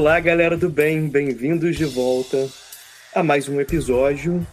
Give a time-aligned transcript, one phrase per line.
[0.00, 2.48] Olá, galera do bem, bem-vindos de volta
[3.14, 4.46] a mais um episódio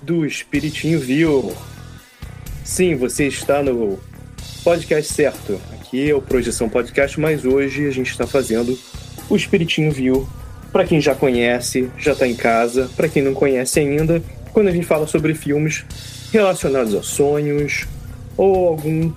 [0.00, 1.52] do Espiritinho Viu.
[2.62, 3.98] Sim, você está no
[4.62, 5.60] podcast certo.
[5.72, 8.78] Aqui é o Projeção Podcast, mas hoje a gente está fazendo
[9.28, 10.28] o Espiritinho Viu.
[10.70, 12.88] Para quem já conhece, já está em casa.
[12.94, 14.22] Para quem não conhece ainda,
[14.52, 15.84] quando a gente fala sobre filmes
[16.32, 17.84] relacionados a sonhos
[18.36, 19.12] ou algum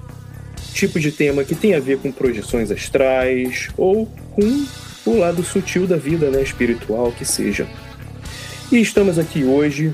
[0.74, 4.66] tipo de tema que tem a ver com projeções astrais ou com
[5.10, 7.68] o lado sutil da vida, né, espiritual que seja.
[8.72, 9.92] E estamos aqui hoje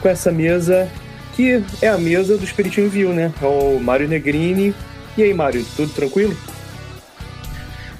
[0.00, 0.90] com essa mesa
[1.34, 3.32] que é a mesa do Espiritinho Viu, né?
[3.42, 4.74] É o Mário Negrini.
[5.16, 6.36] E aí, Mário, tudo tranquilo?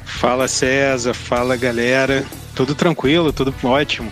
[0.05, 2.25] Fala César, fala galera.
[2.55, 4.11] Tudo tranquilo, tudo ótimo.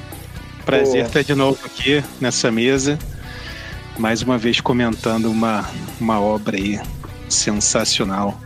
[0.66, 1.06] Prazer Pô.
[1.06, 2.98] estar de novo aqui nessa mesa.
[3.98, 5.68] Mais uma vez comentando uma,
[5.98, 6.78] uma obra aí
[7.28, 8.38] sensacional.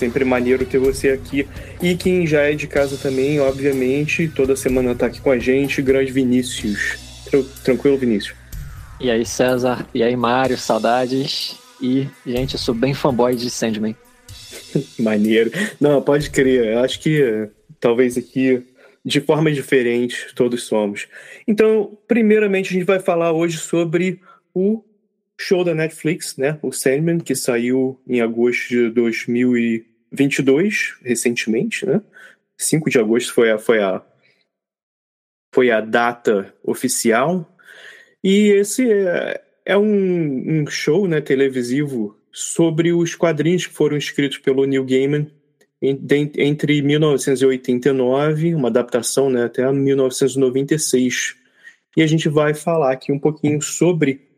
[0.00, 1.46] Sempre maneiro ter você aqui.
[1.82, 5.82] E quem já é de casa também, obviamente, toda semana tá aqui com a gente,
[5.82, 6.96] grande Vinícius.
[7.62, 8.34] Tranquilo, Vinícius?
[8.98, 9.86] E aí, César?
[9.92, 10.56] E aí, Mário?
[10.56, 11.54] Saudades?
[11.82, 13.94] E, gente, eu sou bem fanboy de Sandman.
[14.98, 15.50] Maneiro.
[15.78, 16.72] Não, pode crer.
[16.72, 18.62] Eu acho que talvez aqui,
[19.04, 21.08] de forma diferente, todos somos.
[21.46, 24.18] Então, primeiramente, a gente vai falar hoje sobre
[24.54, 24.82] o
[25.38, 26.58] show da Netflix, né?
[26.62, 32.02] O Sandman, que saiu em agosto de 2000 22, recentemente, né?
[32.58, 34.02] 5 de agosto foi a, foi a,
[35.54, 37.56] foi a data oficial.
[38.22, 44.38] E esse é, é um, um show né, televisivo sobre os quadrinhos que foram escritos
[44.38, 45.30] pelo Neil Gaiman
[45.82, 51.36] entre 1989, uma adaptação né, até 1996.
[51.96, 54.29] E a gente vai falar aqui um pouquinho sobre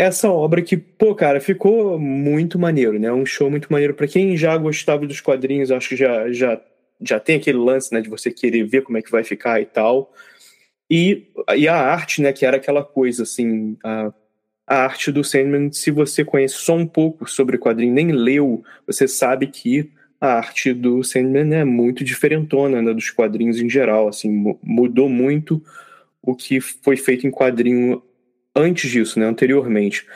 [0.00, 3.12] essa obra que, pô, cara, ficou muito maneiro, né?
[3.12, 3.92] Um show muito maneiro.
[3.92, 6.58] para quem já gostava dos quadrinhos, acho que já, já,
[7.02, 9.66] já tem aquele lance, né, de você querer ver como é que vai ficar e
[9.66, 10.10] tal.
[10.90, 14.10] E, e a arte, né, que era aquela coisa, assim, a,
[14.66, 19.06] a arte do Sandman, se você conhece só um pouco sobre quadrinho, nem leu, você
[19.06, 24.56] sabe que a arte do Sandman é muito diferentona né, dos quadrinhos em geral, assim,
[24.62, 25.62] mudou muito
[26.22, 28.02] o que foi feito em quadrinho
[28.54, 30.06] antes disso, né, anteriormente.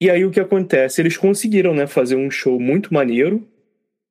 [0.00, 1.00] E aí o que acontece?
[1.00, 3.46] Eles conseguiram, né, fazer um show muito maneiro.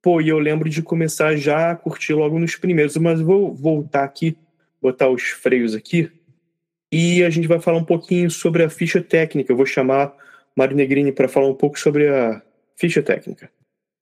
[0.02, 4.04] Pô, e eu lembro de começar já a curtir logo nos primeiros, mas vou voltar
[4.04, 4.38] aqui,
[4.82, 6.10] botar os freios aqui.
[6.92, 9.52] E a gente vai falar um pouquinho sobre a ficha técnica.
[9.52, 10.14] Eu vou chamar
[10.56, 12.42] Mário Negrini para falar um pouco sobre a
[12.78, 13.50] ficha técnica.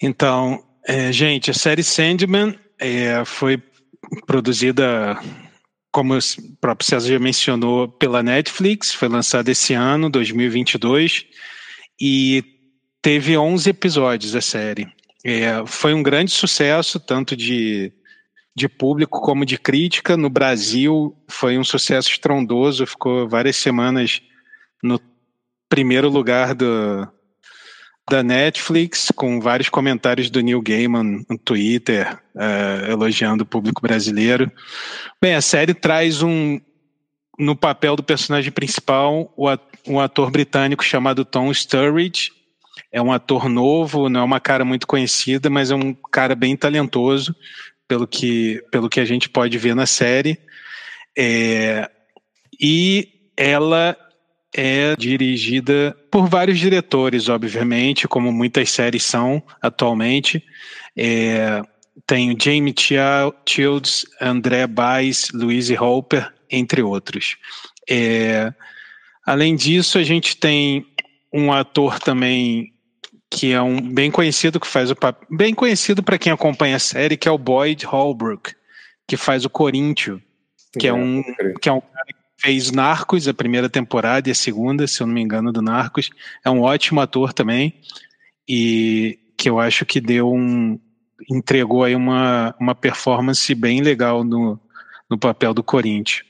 [0.02, 3.62] Então, é, gente, a série Sandman é, foi
[4.26, 5.20] produzida
[5.92, 6.20] como o
[6.60, 11.26] próprio César já mencionou, pela Netflix, foi lançada esse ano, 2022,
[12.00, 12.44] e
[13.02, 14.88] teve 11 episódios a série.
[15.24, 17.92] É, foi um grande sucesso, tanto de,
[18.56, 20.16] de público como de crítica.
[20.16, 24.22] No Brasil, foi um sucesso estrondoso, ficou várias semanas
[24.84, 25.02] no
[25.68, 27.08] primeiro lugar do,
[28.10, 34.52] da Netflix, com vários comentários do Neil Gaiman no Twitter, uh, elogiando o público brasileiro.
[35.22, 36.60] Bem, a série traz um.
[37.38, 39.32] No papel do personagem principal,
[39.86, 42.32] um ator britânico chamado Tom Sturridge.
[42.92, 46.56] É um ator novo, não é uma cara muito conhecida, mas é um cara bem
[46.58, 47.36] talentoso.
[47.88, 50.38] pelo que, pelo que a gente pode ver na série.
[51.18, 51.90] É,
[52.60, 53.96] e ela
[54.58, 60.44] é dirigida por vários diretores, obviamente, como muitas séries são atualmente.
[60.96, 61.62] É,
[62.08, 62.74] tem o Jamie
[63.46, 67.38] Childs, André Baez, Louise Hopper, entre outros.
[67.88, 68.52] É,
[69.24, 70.88] além disso, a gente tem
[71.32, 72.74] um ator também
[73.30, 76.80] que é um bem conhecido que faz o papel, bem conhecido para quem acompanha a
[76.80, 78.56] série, que é o Boyd Holbrook,
[79.06, 80.20] que faz o Coríntio,
[80.80, 81.22] que é, um
[81.62, 85.14] que é um cara fez Narcos a primeira temporada e a segunda, se eu não
[85.14, 86.10] me engano, do Narcos.
[86.46, 87.74] É um ótimo ator também
[88.48, 90.80] e que eu acho que deu um
[91.30, 94.60] entregou aí uma, uma performance bem legal no,
[95.10, 96.24] no papel do Corinthians.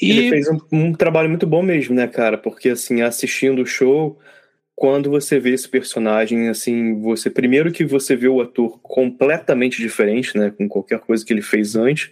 [0.00, 0.10] E...
[0.10, 2.36] Ele fez um, um, trabalho muito bom mesmo, né, cara?
[2.36, 4.18] Porque, assim, assistindo o show,
[4.74, 7.30] quando você vê esse personagem, assim, você...
[7.30, 10.50] Primeiro que você vê o ator completamente diferente, né?
[10.50, 12.10] Com qualquer coisa que ele fez antes.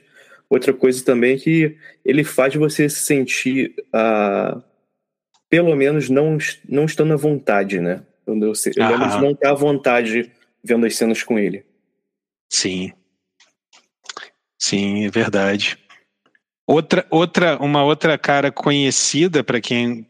[0.53, 4.63] Outra coisa também é que ele faz você se sentir, uh,
[5.49, 6.37] pelo menos, não,
[6.69, 8.03] não estando à vontade, né?
[8.27, 10.31] Eu, eu, eu lembro de não estar à vontade
[10.63, 11.65] vendo as cenas com ele.
[12.51, 12.93] Sim.
[14.59, 15.79] Sim, é verdade.
[16.67, 20.07] Outra, outra, uma outra cara conhecida para quem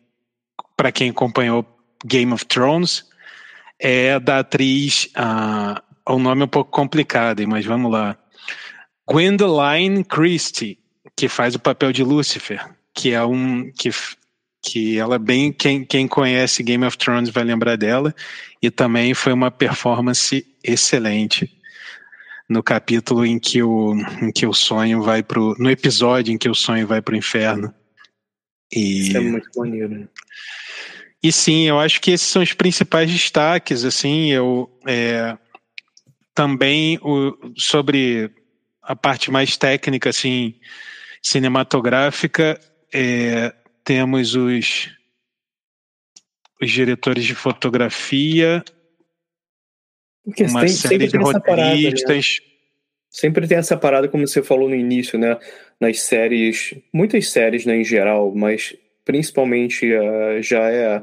[0.76, 1.64] para quem acompanhou
[2.04, 3.08] Game of Thrones
[3.78, 5.80] é da atriz, uh,
[6.12, 8.18] o nome é um pouco complicado, mas vamos lá.
[9.12, 10.78] Gwendoline Christie,
[11.14, 13.90] que faz o papel de Lucifer, que é um que
[14.64, 18.14] que ela bem quem, quem conhece Game of Thrones vai lembrar dela
[18.62, 21.52] e também foi uma performance excelente
[22.48, 25.54] no capítulo em que o, em que o sonho vai pro.
[25.58, 27.74] no episódio em que o sonho vai pro inferno.
[28.72, 29.88] E, Isso é muito maneiro.
[29.88, 30.08] Né?
[31.22, 33.84] E sim, eu acho que esses são os principais destaques.
[33.84, 35.36] Assim, eu é,
[36.34, 38.30] também o, sobre
[38.82, 40.54] a parte mais técnica, assim,
[41.22, 42.60] cinematográfica,
[42.92, 44.90] é, temos os,
[46.60, 48.64] os diretores de fotografia
[50.24, 52.02] porque uma tem, série de roteiristas.
[52.02, 52.52] Parada, né?
[53.10, 55.36] Sempre tem essa parada, como você falou no início, né?
[55.78, 58.74] Nas séries, muitas séries, né, em geral, mas
[59.04, 61.02] principalmente uh, já é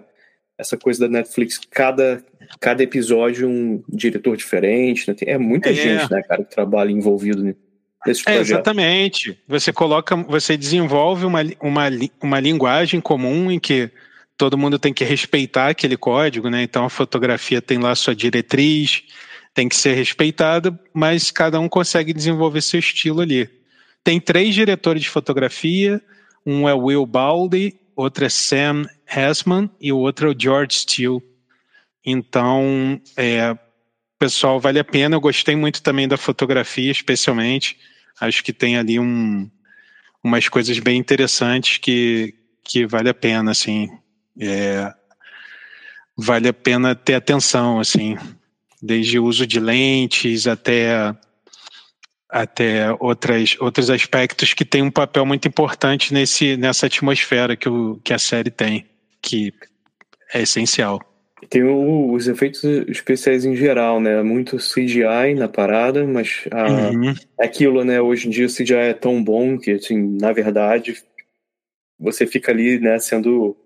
[0.58, 2.24] essa coisa da Netflix, cada,
[2.60, 5.16] cada episódio um diretor diferente, né?
[5.26, 5.74] é muita é.
[5.74, 7.56] gente, né, cara, que trabalha envolvido
[8.06, 9.38] nesse é, Exatamente.
[9.48, 11.90] Você coloca, você desenvolve uma, uma,
[12.22, 13.92] uma linguagem comum em que
[14.38, 16.63] todo mundo tem que respeitar aquele código, né?
[16.63, 19.04] Então a fotografia tem lá sua diretriz,
[19.54, 23.50] tem que ser respeitada, mas cada um consegue desenvolver seu estilo ali.
[24.04, 26.02] Tem três diretores de fotografia,
[26.45, 31.22] um é Will Baldy, outro é Sam Hessman e o outro é o George Steele.
[32.06, 33.57] Então, é,
[34.18, 35.16] pessoal, vale a pena.
[35.16, 37.78] Eu gostei muito também da fotografia, especialmente.
[38.19, 39.50] Acho que tem ali um,
[40.24, 43.89] umas coisas bem interessantes que, que vale a pena, assim,
[44.39, 44.94] é,
[46.18, 48.18] vale a pena ter atenção, assim,
[48.81, 51.16] desde o uso de lentes até
[52.30, 58.00] até outras, outros aspectos que têm um papel muito importante nesse, nessa atmosfera que, o,
[58.04, 58.86] que a série tem,
[59.19, 59.51] que
[60.31, 61.01] é essencial.
[61.47, 64.21] Tem o, os efeitos especiais em geral, né?
[64.23, 67.14] Muito CGI na parada, mas a, uhum.
[67.40, 68.02] É aquilo, né?
[68.02, 71.02] Hoje em dia o CGI é tão bom que, assim, na verdade,
[71.99, 73.57] você fica ali, né, sendo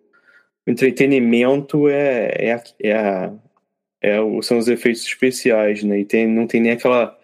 [0.65, 3.33] o entretenimento é, é, é, a,
[4.01, 5.99] é são os efeitos especiais, né?
[5.99, 7.17] E tem, não tem nem aquela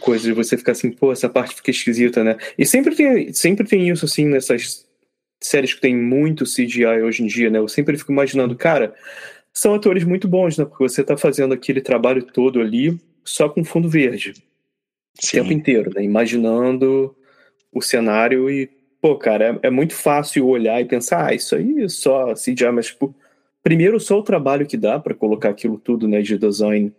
[0.00, 2.36] coisa de você ficar assim, pô, essa parte fica esquisita, né?
[2.56, 4.86] E sempre tem, sempre tem isso, assim, nessas
[5.40, 7.58] séries que tem muito CGI hoje em dia, né?
[7.58, 8.94] Eu sempre fico imaginando, cara,
[9.58, 10.64] são atores muito bons, né?
[10.64, 14.34] Porque você tá fazendo aquele trabalho todo ali só com fundo verde.
[15.14, 15.40] Sim.
[15.40, 16.04] O tempo inteiro, né?
[16.04, 17.14] Imaginando
[17.72, 21.82] o cenário e pô, cara, é, é, muito fácil olhar e pensar, ah, isso aí
[21.82, 23.14] é só CGI, mas, tipo,
[23.60, 26.92] primeiro só o trabalho que dá para colocar aquilo tudo, né, de design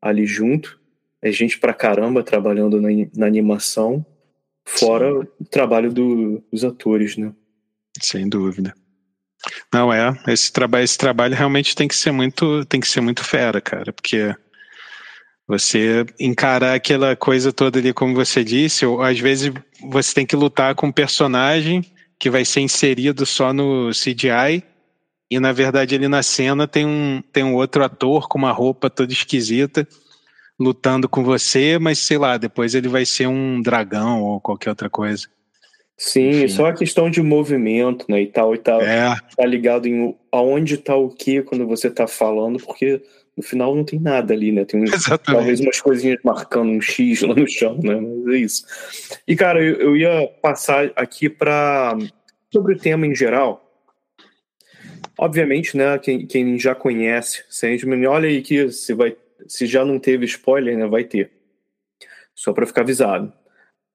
[0.00, 0.78] ali junto.
[1.20, 4.04] É gente pra caramba trabalhando na, na animação,
[4.66, 5.28] fora Sim.
[5.40, 7.32] o trabalho do, dos atores, né?
[8.00, 8.74] Sem dúvida.
[9.72, 13.24] Não é, esse trabalho, esse trabalho realmente tem que ser muito, tem que ser muito
[13.24, 14.34] fera, cara, porque
[15.46, 19.52] você encarar aquela coisa toda ali, como você disse, ou às vezes
[19.90, 21.84] você tem que lutar com um personagem
[22.18, 24.62] que vai ser inserido só no CGI,
[25.30, 28.88] e na verdade ali na cena tem um, tem um outro ator com uma roupa
[28.90, 29.86] toda esquisita
[30.60, 34.88] lutando com você, mas sei lá, depois ele vai ser um dragão ou qualquer outra
[34.88, 35.26] coisa.
[36.04, 36.48] Sim, Enfim.
[36.48, 38.82] só a questão de movimento, né, e tal, e tal.
[38.82, 39.16] É.
[39.36, 43.00] Tá ligado em aonde tá o que quando você tá falando, porque
[43.36, 44.64] no final não tem nada ali, né?
[44.64, 44.84] Tem um,
[45.24, 47.94] talvez umas coisinhas marcando um X lá no chão, né?
[48.00, 48.66] Mas é isso.
[49.28, 51.96] E, cara, eu, eu ia passar aqui para
[52.52, 53.64] sobre o tema em geral.
[55.16, 55.96] Obviamente, né?
[56.00, 59.16] Quem, quem já conhece Sandman, olha aí que se, vai,
[59.46, 60.88] se já não teve spoiler, né?
[60.88, 61.30] Vai ter.
[62.34, 63.32] Só para ficar avisado.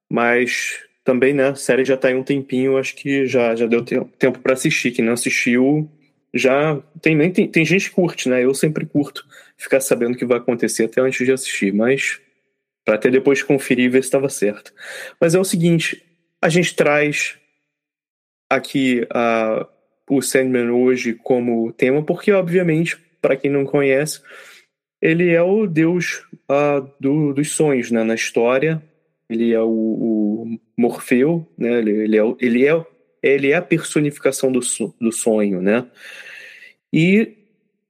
[0.09, 1.47] Mas também, né?
[1.47, 4.91] A série já tá aí um tempinho, acho que já, já deu tempo para assistir.
[4.91, 5.89] Quem não assistiu,
[6.33, 8.43] já tem, tem, tem gente que curte, né?
[8.43, 12.19] Eu sempre curto ficar sabendo o que vai acontecer até antes de assistir, mas
[12.83, 14.73] para até depois conferir e ver se estava certo.
[15.17, 16.03] Mas é o seguinte,
[16.41, 17.37] a gente traz
[18.49, 19.65] aqui a,
[20.09, 24.21] o Sandman hoje como tema, porque obviamente, para quem não conhece,
[25.01, 28.03] ele é o deus uh, do, dos sonhos né?
[28.03, 28.83] na história.
[29.29, 31.79] Ele é o, o Morfeu, né?
[31.79, 32.85] ele, ele, é, ele, é,
[33.23, 34.59] ele é a personificação do,
[35.01, 35.85] do sonho, né?
[36.93, 37.33] E,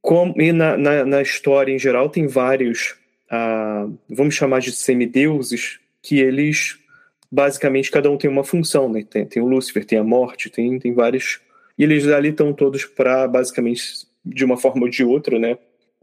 [0.02, 2.96] com, e na, na, na, história em geral tem vários,
[3.30, 6.80] ah, vamos chamar de semideuses, que eles
[7.30, 9.04] basicamente cada um tem uma função, né?
[9.08, 11.42] Tem, tem o Lúcifer, tem a morte, tem, tem vários.
[11.78, 15.58] E eles ali estão todos para basicamente, de uma forma ou de outra, né?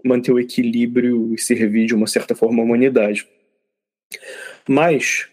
[0.05, 3.27] Manter o equilíbrio e servir de uma certa forma a humanidade.
[4.69, 5.29] Mas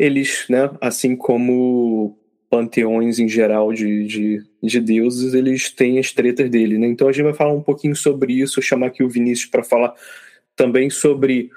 [0.00, 6.48] eles, né, assim como panteões em geral de, de, de, deuses, eles têm as tretas
[6.48, 6.86] dele, né?
[6.86, 9.94] Então a gente vai falar um pouquinho sobre isso, chamar aqui o Vinícius para falar
[10.56, 11.50] também sobre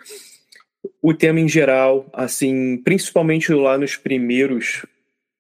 [1.01, 4.85] o tema em geral, assim, principalmente lá nos primeiros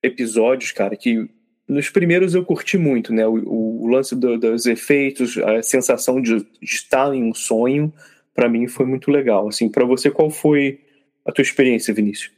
[0.01, 1.29] episódios, cara, que
[1.67, 3.27] nos primeiros eu curti muito, né?
[3.27, 7.93] O, o lance do, dos efeitos, a sensação de, de estar em um sonho,
[8.33, 9.49] para mim foi muito legal.
[9.49, 10.79] Assim, para você, qual foi
[11.25, 12.31] a tua experiência, Vinícius?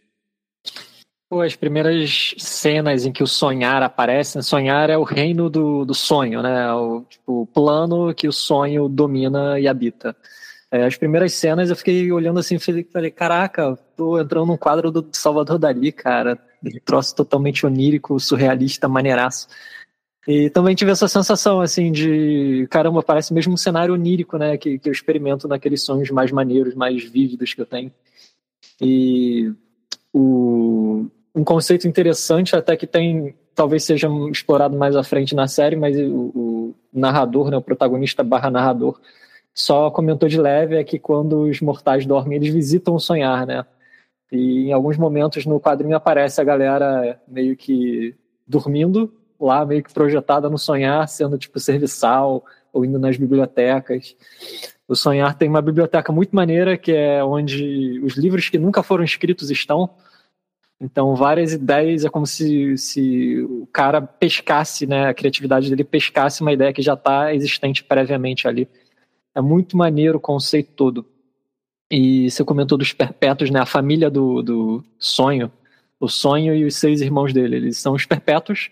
[1.27, 4.43] Pô, as primeiras cenas em que o sonhar aparece, né?
[4.43, 6.71] sonhar é o reino do, do sonho, né?
[6.73, 10.15] O, tipo, o plano que o sonho domina e habita.
[10.69, 15.07] É, as primeiras cenas eu fiquei olhando assim, falei, caraca, tô entrando num quadro do
[15.13, 16.37] Salvador Dali, cara.
[16.63, 19.47] Um troço totalmente onírico, surrealista, maneiraço.
[20.27, 24.57] E também tive essa sensação, assim, de caramba, parece mesmo um cenário onírico, né?
[24.57, 27.91] Que, que eu experimento naqueles sonhos mais maneiros, mais vívidos que eu tenho.
[28.81, 29.53] E
[30.13, 35.75] o, um conceito interessante até que tem talvez seja explorado mais à frente na série,
[35.75, 38.99] mas o, o narrador, né, o protagonista barra narrador,
[39.53, 43.65] só comentou de leve é que quando os mortais dormem, eles visitam o sonhar, né?
[44.29, 48.13] E em alguns momentos no quadrinho aparece a galera meio que
[48.45, 54.15] dormindo lá, meio que projetada no sonhar, sendo tipo serviçal ou indo nas bibliotecas.
[54.87, 59.03] O sonhar tem uma biblioteca muito maneira que é onde os livros que nunca foram
[59.03, 59.89] escritos estão.
[60.79, 66.41] Então, várias ideias, é como se, se o cara pescasse, né, a criatividade dele pescasse
[66.41, 68.67] uma ideia que já está existente previamente ali.
[69.33, 71.05] É muito maneiro o conceito todo.
[71.89, 75.51] E você comentou dos perpétuos, né, a família do, do sonho,
[75.99, 77.55] o sonho e os seis irmãos dele.
[77.55, 78.69] Eles são os perpétuos,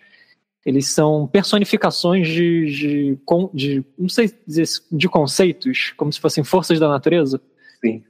[0.65, 3.19] eles são personificações de, de,
[3.53, 7.39] de não sei dizer, de conceitos, como se fossem forças da natureza.
[7.79, 8.03] Sim.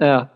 [0.00, 0.26] É.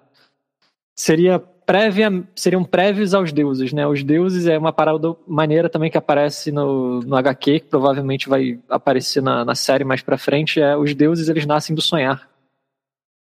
[0.95, 1.39] Seria
[1.71, 3.87] prévia, seriam prévios aos deuses, né?
[3.87, 8.59] Os deuses é uma parada maneira também que aparece no, no HQ, que provavelmente vai
[8.69, 12.29] aparecer na, na série mais pra frente, é os deuses eles nascem do sonhar.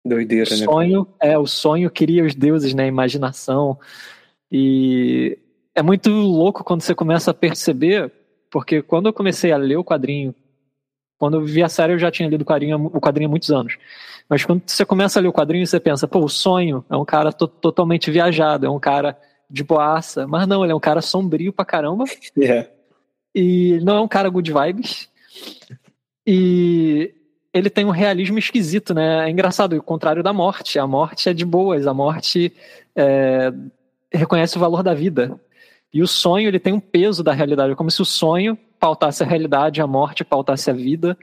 [0.03, 0.65] Doideira, o né?
[0.65, 2.87] sonho, É, o sonho cria os deuses, né?
[2.87, 3.79] Imaginação.
[4.51, 5.39] E
[5.75, 8.11] é muito louco quando você começa a perceber,
[8.51, 10.35] porque quando eu comecei a ler o quadrinho,
[11.23, 13.53] quando eu vi a série eu já tinha lido o quadrinho, o quadrinho há muitos
[13.53, 13.79] anos.
[14.29, 17.05] Mas quando você começa a ler o quadrinho, você pensa, pô, o sonho é um
[17.05, 19.17] cara to totalmente viajado, é um cara
[19.49, 20.27] de boaça.
[20.27, 22.07] Mas não, ele é um cara sombrio pra caramba.
[22.37, 22.69] Yeah.
[23.33, 25.09] E não é um cara good vibes.
[26.27, 27.15] E
[27.55, 29.27] ele tem um realismo esquisito, né?
[29.27, 30.79] É engraçado, o contrário da morte.
[30.79, 32.53] A morte é de boas, a morte
[32.97, 33.51] é,
[34.13, 35.41] reconhece o valor da vida.
[35.95, 39.23] E o sonho, ele tem um peso da realidade, é como se o sonho pautasse
[39.23, 41.17] a realidade, a morte pautasse a vida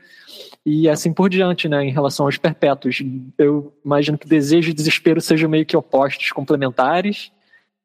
[0.65, 3.03] e assim por diante, né, em relação aos perpétuos.
[3.37, 7.33] Eu imagino que desejo e desespero sejam meio que opostos, complementares.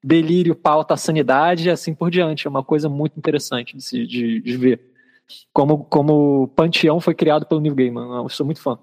[0.00, 2.47] Delírio pauta a sanidade e assim por diante.
[2.47, 4.81] É uma coisa muito interessante de, se, de, de ver.
[5.52, 8.23] Como, como o Panteão foi criado pelo Neil Gaiman.
[8.23, 8.78] Eu sou muito fã.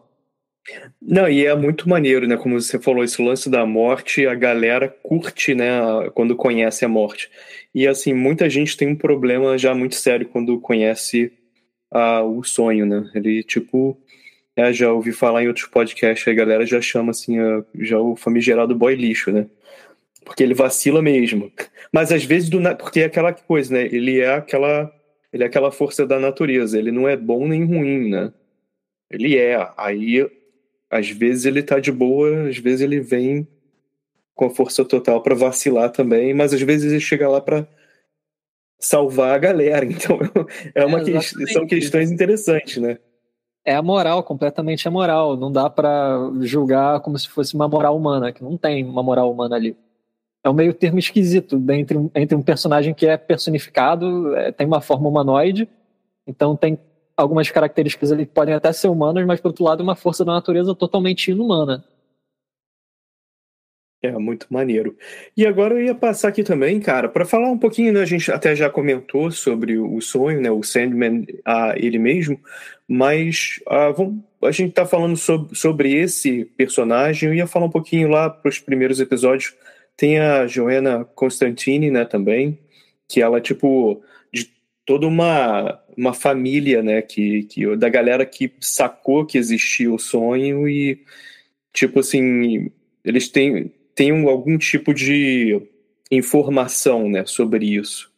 [1.01, 2.36] Não, e é muito maneiro, né?
[2.36, 6.10] Como você falou, esse lance da morte, a galera curte, né?
[6.13, 7.29] Quando conhece a morte.
[7.74, 11.32] E assim, muita gente tem um problema já muito sério quando conhece
[11.94, 13.10] uh, o sonho, né?
[13.16, 13.98] Ele, tipo,
[14.56, 18.16] é, já ouvi falar em outros podcasts, a galera já chama assim, uh, já o
[18.16, 19.48] famigerado boy lixo, né?
[20.25, 21.51] Porque ele vacila mesmo.
[21.92, 23.86] Mas às vezes, do porque é aquela coisa, né?
[23.86, 24.92] Ele é aquela,
[25.34, 26.78] ele é aquela força da natureza.
[26.78, 28.32] Ele não é bom nem ruim, né?
[29.10, 29.68] Ele é.
[29.78, 30.30] Aí
[30.90, 33.48] às vezes ele tá de boa, às vezes ele vem
[34.41, 37.67] com a força total para vacilar também, mas às vezes ele chega lá para
[38.79, 39.86] salvar a galera.
[39.86, 40.17] Então
[40.74, 42.98] é uma é, que, são questões interessantes, né?
[43.63, 45.38] É a moral, completamente a moral.
[45.38, 49.31] Não dá para julgar como se fosse uma moral humana, que não tem uma moral
[49.31, 49.77] humana ali.
[50.43, 54.81] É um meio termo esquisito entre, entre um personagem que é personificado, é, tem uma
[54.81, 55.69] forma humanoide,
[56.25, 56.79] então tem
[57.15, 60.31] algumas características ali que podem até ser humanas, mas por outro lado, uma força da
[60.31, 61.86] natureza totalmente inumana.
[64.03, 64.98] É, muito maneiro.
[65.38, 68.01] E agora eu ia passar aqui também, cara, para falar um pouquinho, né?
[68.01, 70.50] A gente até já comentou sobre o sonho, né?
[70.50, 72.39] O Sandman, a ele mesmo,
[72.88, 77.29] mas ah, vamos, a gente tá falando sobre, sobre esse personagem.
[77.29, 79.53] Eu ia falar um pouquinho lá para os primeiros episódios.
[79.96, 82.03] Tem a Joanna Constantine, né?
[82.03, 82.58] Também,
[83.08, 84.01] que ela, tipo,
[84.34, 84.50] de
[84.84, 87.03] toda uma, uma família, né?
[87.03, 91.03] Que, que, da galera que sacou que existia o sonho e,
[91.72, 92.72] tipo assim,
[93.05, 95.62] eles têm tenham algum tipo de
[96.12, 98.12] informação né, sobre isso.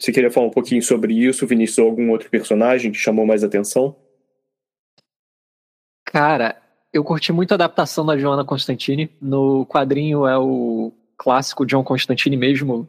[0.00, 3.44] Você queria falar um pouquinho sobre isso, Vinícius, ou algum outro personagem que chamou mais
[3.44, 3.96] atenção?
[6.04, 6.60] Cara,
[6.92, 9.10] eu curti muito a adaptação da Joana Constantine.
[9.20, 12.86] No quadrinho é o clássico John Constantine mesmo,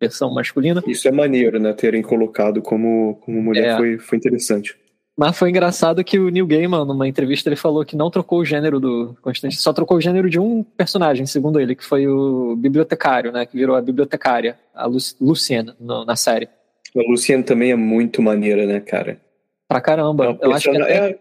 [0.00, 0.82] versão masculina.
[0.86, 1.72] Isso é maneiro, né?
[1.72, 3.76] Terem colocado como, como mulher é.
[3.76, 4.76] foi, foi interessante.
[5.18, 8.44] Mas foi engraçado que o Neil Gaiman, numa entrevista, ele falou que não trocou o
[8.44, 12.54] gênero do Constantine, só trocou o gênero de um personagem, segundo ele, que foi o
[12.54, 13.44] bibliotecário, né?
[13.44, 16.48] Que virou a bibliotecária, a Lu Luciana, na série.
[16.96, 19.20] A Luciana também é muito maneira, né, cara?
[19.66, 20.38] Pra caramba.
[20.40, 21.10] Eu acho que até...
[21.10, 21.18] é...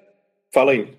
[0.54, 0.94] Fala aí.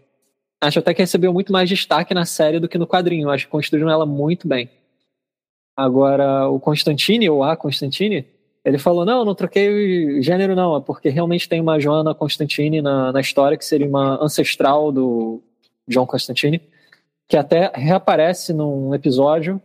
[0.61, 3.31] Acho até que recebeu muito mais destaque na série do que no quadrinho.
[3.31, 4.69] Acho que construíram ela muito bem.
[5.77, 8.27] Agora, o Constantine, ou a Constantine,
[8.69, 13.11] ele falou: não, não troquei gênero, não, é porque realmente tem uma Joana Constantine na,
[13.11, 15.43] na história, que seria uma ancestral do
[15.89, 16.61] John Constantine,
[17.27, 19.61] que até reaparece num episódio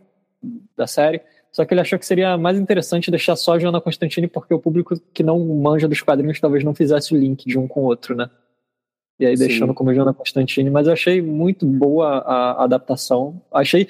[0.74, 1.20] da série.
[1.52, 4.58] Só que ele achou que seria mais interessante deixar só a Joana Constantine, porque o
[4.58, 7.84] público que não manja dos quadrinhos talvez não fizesse o link de um com o
[7.84, 8.28] outro, né?
[9.20, 9.46] E aí Sim.
[9.46, 10.70] deixando como Joana Constantine.
[10.70, 13.40] Mas eu achei muito boa a, a adaptação.
[13.52, 13.86] Achei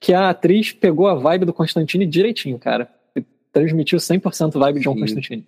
[0.00, 2.95] que a atriz pegou a vibe do Constantine direitinho, cara
[3.56, 5.46] transmitiu 100% vibe de John Constantine.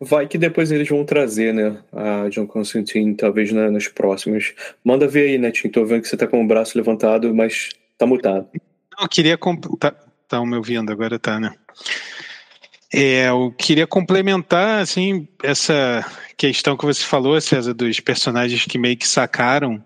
[0.00, 4.54] Vai que depois eles vão trazer, né, a John Constantine, talvez na, nas próximas.
[4.82, 8.06] Manda ver aí, Netinho, tô vendo que você tá com o braço levantado, mas tá
[8.06, 8.48] mutado.
[8.96, 9.38] Não, eu queria...
[9.78, 9.94] Tá,
[10.26, 11.52] tá me ouvindo, agora tá, né?
[12.94, 16.06] É, eu queria complementar, assim, essa
[16.38, 19.84] questão que você falou, César, dos personagens que meio que sacaram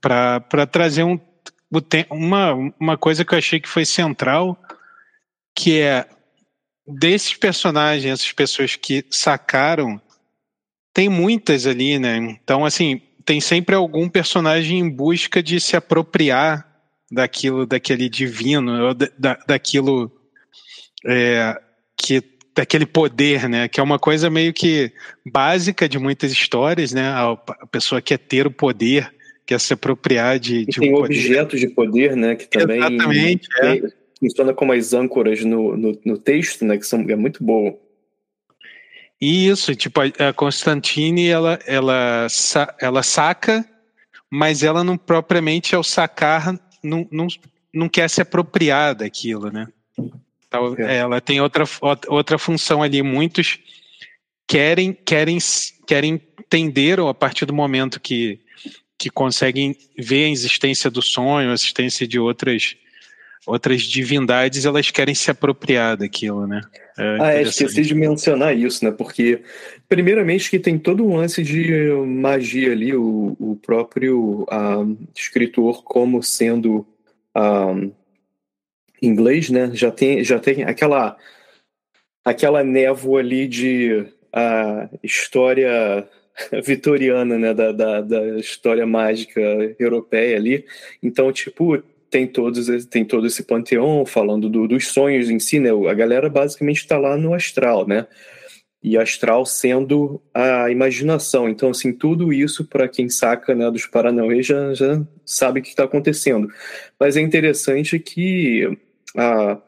[0.00, 1.18] para trazer um,
[2.10, 4.56] uma, uma coisa que eu achei que foi central,
[5.54, 6.06] que é
[6.86, 10.00] desses personagens, essas pessoas que sacaram,
[10.92, 12.16] tem muitas ali, né?
[12.16, 16.66] Então, assim, tem sempre algum personagem em busca de se apropriar
[17.10, 20.10] daquilo, daquele divino, da, daquilo
[21.06, 21.58] é,
[21.96, 22.22] que
[22.54, 23.68] daquele poder, né?
[23.68, 24.92] Que é uma coisa meio que
[25.24, 27.08] básica de muitas histórias, né?
[27.08, 27.36] A,
[27.70, 29.12] pessoa quer ter o poder,
[29.46, 32.34] quer se apropriar de, de tem um objetos de poder, né?
[32.34, 36.78] Que também Exatamente, é funciona como as âncoras no, no, no texto, né?
[36.78, 37.76] Que são, é muito bom.
[39.20, 42.28] Isso, tipo, a Constantine, ela, ela,
[42.80, 43.64] ela saca,
[44.30, 47.26] mas ela não propriamente ao sacar não, não,
[47.74, 49.66] não quer se apropriar daquilo, né?
[50.46, 50.98] Então, é.
[50.98, 51.64] Ela tem outra,
[52.08, 53.02] outra função ali.
[53.02, 53.58] Muitos
[54.46, 55.38] querem, querem,
[55.86, 58.40] querem entender a partir do momento que,
[58.98, 62.76] que conseguem ver a existência do sonho, a existência de outras
[63.46, 66.60] outras divindades elas querem se apropriar daquilo, né?
[66.98, 68.90] É ah, é, esqueci de mencionar isso, né?
[68.90, 69.42] Porque,
[69.88, 76.22] primeiramente, que tem todo um lance de magia ali, o, o próprio uh, escritor, como
[76.22, 76.86] sendo
[77.36, 77.92] uh,
[79.00, 79.70] inglês, né?
[79.74, 81.16] Já tem, já tem aquela,
[82.24, 86.08] aquela névoa ali de uh, história
[86.64, 87.52] vitoriana, né?
[87.52, 89.40] Da, da, da história mágica
[89.80, 90.64] europeia ali.
[91.02, 95.70] Então, tipo, tem todos tem todo esse panteão falando do, dos sonhos em si, né?
[95.88, 98.06] A galera basicamente está lá no astral, né?
[98.82, 101.48] E astral sendo a imaginação.
[101.48, 105.70] Então, assim, tudo isso para quem saca né, dos Paranauê já, já sabe o que
[105.70, 106.52] está acontecendo.
[107.00, 108.76] Mas é interessante que
[109.16, 109.58] ah,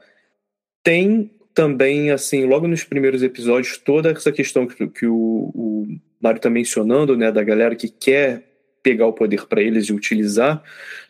[0.83, 5.15] tem também, assim, logo nos primeiros episódios, toda essa questão que, que o,
[5.55, 5.87] o
[6.21, 8.43] Mário está mencionando, né, da galera que quer
[8.83, 10.63] pegar o poder para eles e utilizar,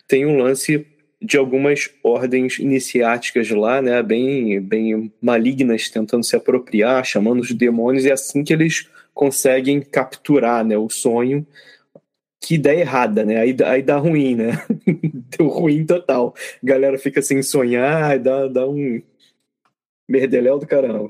[0.07, 7.03] tem um lance de algumas ordens iniciáticas lá, né, bem, bem malignas, tentando se apropriar,
[7.05, 11.45] chamando os demônios, e é assim que eles conseguem capturar né, o sonho
[12.45, 13.37] que ideia errada, né?
[13.37, 14.51] Aí, aí dá ruim, né?
[15.35, 16.35] Deu ruim total.
[16.61, 19.01] A galera fica sem sonhar, dá, dá um
[20.07, 21.09] merdeléu do caramba.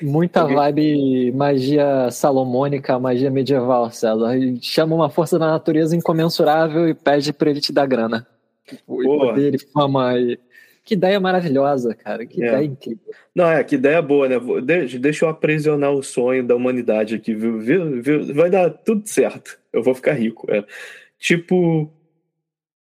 [0.00, 4.36] Muita vibe magia salomônica, magia medieval, César.
[4.60, 8.26] Chama uma força da natureza incomensurável e pede pra ele te dar grana.
[8.86, 10.38] O poder e fama e
[10.86, 12.24] que ideia maravilhosa, cara.
[12.24, 12.46] Que é.
[12.46, 13.12] ideia incrível.
[13.34, 14.36] Não, é, que ideia boa, né?
[15.00, 17.58] Deixa eu aprisionar o sonho da humanidade aqui, viu?
[17.58, 18.00] viu?
[18.00, 18.32] viu?
[18.32, 19.58] Vai dar tudo certo.
[19.72, 20.46] Eu vou ficar rico.
[20.48, 20.64] É.
[21.18, 21.92] Tipo, o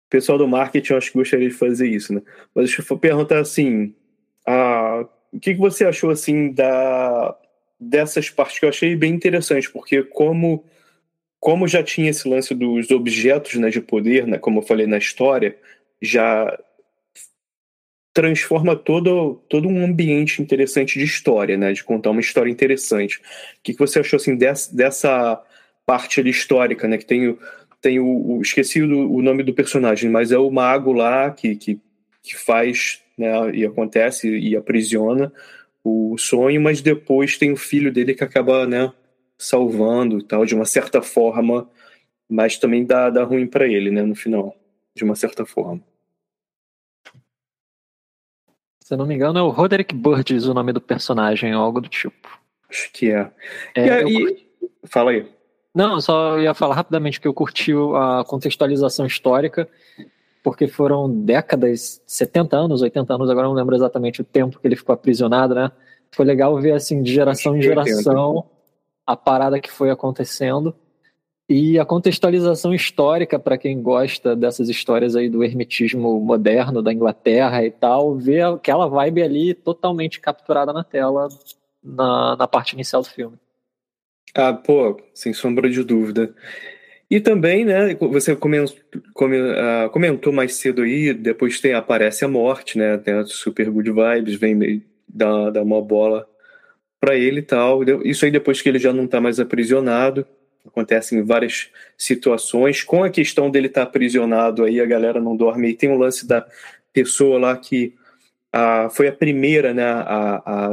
[0.09, 2.23] pessoal do marketing, eu acho que gostaria de fazer isso, né?
[2.55, 3.93] Mas deixa eu perguntar assim:
[4.43, 7.37] a, o que, que você achou, assim, da,
[7.79, 10.65] dessas partes que eu achei bem interessante, porque como
[11.43, 14.97] como já tinha esse lance dos objetos né, de poder, né, como eu falei na
[14.97, 15.57] história,
[16.01, 16.57] já
[18.13, 21.73] transforma todo, todo um ambiente interessante de história, né?
[21.73, 23.17] De contar uma história interessante.
[23.17, 23.21] O
[23.61, 25.43] que, que você achou assim dessa, dessa
[25.85, 26.97] parte ali histórica, né?
[26.97, 27.37] Que tem
[27.81, 31.57] tem o, o esqueci o, o, nome do personagem, mas é o mago lá que,
[31.57, 31.77] que,
[32.21, 33.53] que faz, né?
[33.53, 35.33] E acontece e aprisiona
[35.83, 38.93] o sonho, mas depois tem o filho dele que acaba, né?
[39.43, 41.69] Salvando, tal, de uma certa forma,
[42.29, 44.01] mas também dá, dá ruim para ele, né?
[44.01, 44.55] No final,
[44.95, 45.81] de uma certa forma.
[48.79, 51.81] Se eu não me engano, é o Roderick Burgess o nome do personagem, ou algo
[51.81, 52.39] do tipo.
[52.69, 53.31] Acho que é.
[53.75, 54.69] é e, e...
[54.85, 55.29] Fala aí.
[55.75, 59.67] Não, só ia falar rapidamente que eu curti a contextualização histórica,
[60.41, 64.75] porque foram décadas, 70 anos, 80 anos, agora não lembro exatamente o tempo que ele
[64.75, 65.71] ficou aprisionado, né?
[66.11, 68.45] Foi legal ver, assim, de geração em geração,
[69.05, 70.75] a parada que foi acontecendo.
[71.49, 77.63] E a contextualização histórica, para quem gosta dessas histórias aí do hermetismo moderno da Inglaterra
[77.65, 81.27] e tal, vê aquela vibe ali totalmente capturada na tela
[81.83, 83.37] na, na parte inicial do filme.
[84.33, 86.33] Ah, pô, sem sombra de dúvida.
[87.09, 88.75] E também, né, você comentou,
[89.57, 93.91] ah, comentou mais cedo aí, depois tem, aparece a morte, né, tem a super good
[93.91, 96.27] vibes, vem dar, dar uma bola
[97.03, 97.81] para ele e tal.
[98.05, 100.25] Isso aí depois que ele já não tá mais aprisionado
[100.65, 102.81] acontecem várias situações.
[102.81, 105.69] Com a questão dele estar tá aprisionado aí, a galera não dorme.
[105.69, 106.47] E tem o lance da
[106.93, 107.93] pessoa lá que
[108.53, 110.69] a, foi a primeira né, a, a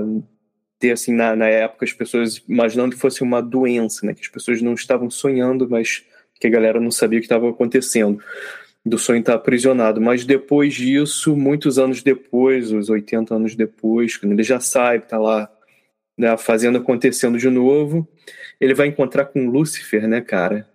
[0.79, 4.15] ter, assim, na, na, época, as pessoas imaginando que fosse uma doença, né?
[4.15, 6.05] Que as pessoas não estavam sonhando, mas
[6.39, 8.23] que a galera não sabia o que estava acontecendo.
[8.87, 10.01] Do sonho estar tá aprisionado.
[10.01, 15.19] Mas depois disso, muitos anos depois, os 80 anos depois, quando ele já sai, está
[15.19, 15.51] lá
[16.21, 18.07] né, fazendo acontecendo de novo,
[18.61, 20.69] ele vai encontrar com Lúcifer, né, cara?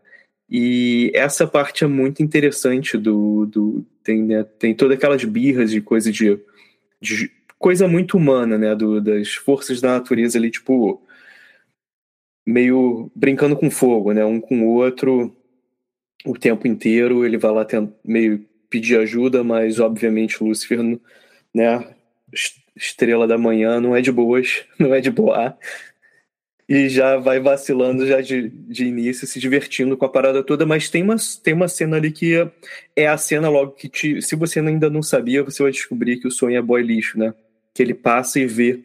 [0.49, 3.45] E essa parte é muito interessante do.
[3.45, 6.39] do tem, né, tem todas aquelas birras de coisa de,
[6.99, 8.75] de coisa muito humana, né?
[8.75, 11.01] Do, das forças da natureza ali, tipo.
[12.47, 14.25] Meio brincando com fogo, né?
[14.25, 15.35] Um com o outro
[16.25, 17.25] o tempo inteiro.
[17.25, 17.67] Ele vai lá
[18.03, 20.79] meio pedir ajuda, mas obviamente Lúcifer,
[21.53, 21.95] né?
[22.75, 25.57] Estrela da manhã não é de boas, não é de boa
[26.67, 30.89] e já vai vacilando já de, de início, se divertindo com a parada toda, mas
[30.89, 32.33] tem uma, tem uma cena ali que
[32.95, 36.27] é, a cena logo que te, se você ainda não sabia, você vai descobrir que
[36.27, 37.33] o sonho é boy lixo, né?
[37.73, 38.79] Que ele passa e vê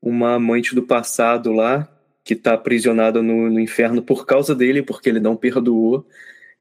[0.00, 1.88] uma amante do passado lá,
[2.22, 6.06] que tá aprisionada no, no inferno por causa dele, porque ele não perdoou,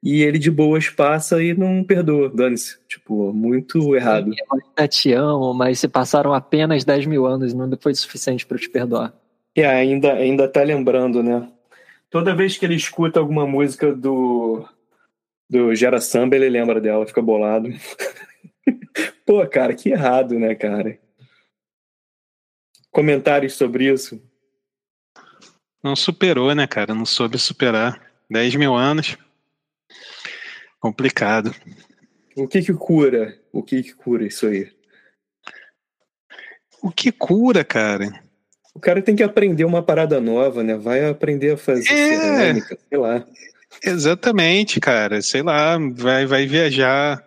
[0.05, 2.77] e ele de boas passa e não perdoa, dane-se.
[2.87, 4.31] Tipo, muito errado.
[4.77, 8.69] Eu te amo, mas se passaram apenas 10 mil anos, não foi suficiente para te
[8.69, 9.11] perdoar.
[9.55, 11.49] E ainda, ainda tá lembrando, né?
[12.11, 14.63] Toda vez que ele escuta alguma música do,
[15.49, 17.69] do Gera Samba, ele lembra dela, fica bolado.
[19.25, 20.99] Pô, cara, que errado, né, cara?
[22.91, 24.21] Comentários sobre isso?
[25.83, 26.93] Não superou, né, cara?
[26.93, 27.99] Não soube superar.
[28.29, 29.17] 10 mil anos.
[30.79, 31.53] Complicado.
[32.35, 33.38] O que que cura?
[33.51, 34.69] O que que cura isso aí?
[36.81, 38.21] O que cura, cara?
[38.73, 40.75] O cara tem que aprender uma parada nova, né?
[40.75, 43.25] Vai aprender a fazer é, cerâmica, sei lá.
[43.83, 45.21] Exatamente, cara.
[45.21, 47.25] Sei lá, vai, vai viajar,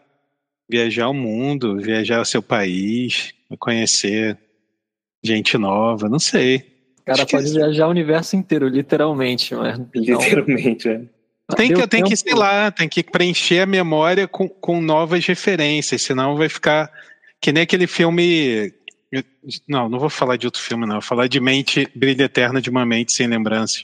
[0.68, 4.38] viajar o mundo, viajar o seu país, conhecer
[5.24, 6.58] gente nova, não sei.
[7.00, 7.54] O cara Acho pode que...
[7.54, 9.80] viajar o universo inteiro, literalmente, mas.
[9.94, 11.02] Literalmente, é.
[11.56, 16.02] Tem que, tem que, sei lá, tem que preencher a memória com, com novas referências,
[16.02, 16.90] senão vai ficar
[17.40, 18.72] que nem aquele filme
[19.66, 20.94] não, não vou falar de outro filme, não.
[20.94, 23.80] Vou falar de Mente, Brilha Eterna de uma Mente Sem Lembrança.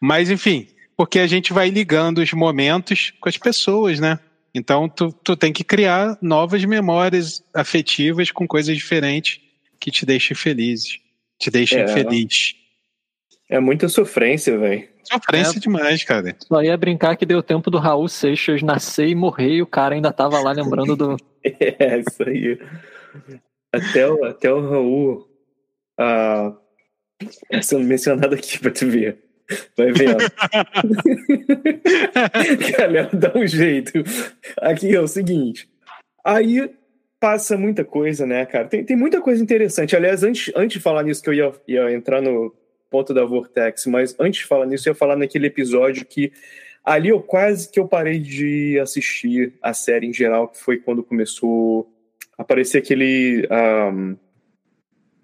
[0.00, 4.18] Mas, enfim, porque a gente vai ligando os momentos com as pessoas, né?
[4.52, 9.40] Então, tu, tu tem que criar novas memórias afetivas com coisas diferentes
[9.78, 10.98] que te deixem felizes.
[11.38, 12.54] Te deixem é, feliz.
[13.50, 14.88] É muita sofrência, velho.
[15.02, 16.36] Sofrência é, demais, cara.
[16.38, 19.96] Só ia brincar que deu tempo do Raul Seixas nascer e morrer e o cara
[19.96, 21.16] ainda tava lá lembrando do.
[21.42, 22.60] é, isso aí.
[23.74, 25.28] Até o, até o Raul.
[25.98, 26.56] Ah,
[27.60, 29.18] sendo mencionado aqui pra tu ver.
[29.76, 30.16] Vai vendo.
[32.78, 34.04] Galera, dá um jeito.
[34.58, 35.68] Aqui é o seguinte.
[36.24, 36.70] Aí
[37.18, 38.68] passa muita coisa, né, cara?
[38.68, 39.96] Tem, tem muita coisa interessante.
[39.96, 42.54] Aliás, antes, antes de falar nisso, que eu ia, ia entrar no
[42.90, 46.32] ponto da Vortex, mas antes de falar nisso, eu ia falar naquele episódio que
[46.84, 51.02] ali eu quase que eu parei de assistir a série em geral, que foi quando
[51.02, 51.88] começou
[52.36, 53.48] a aparecer aquele
[53.92, 54.16] um,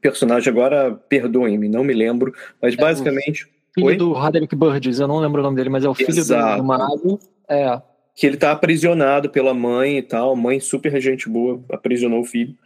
[0.01, 3.47] personagem, agora perdoem-me, não me lembro, mas é basicamente...
[3.75, 3.97] filho Oi?
[3.97, 6.57] do Roderick Burgess, eu não lembro o nome dele, mas é o filho Exato.
[6.57, 7.21] do, do Mago.
[7.49, 7.81] É
[8.17, 12.57] que ele tá aprisionado pela mãe e tal, mãe super gente boa, aprisionou o filho.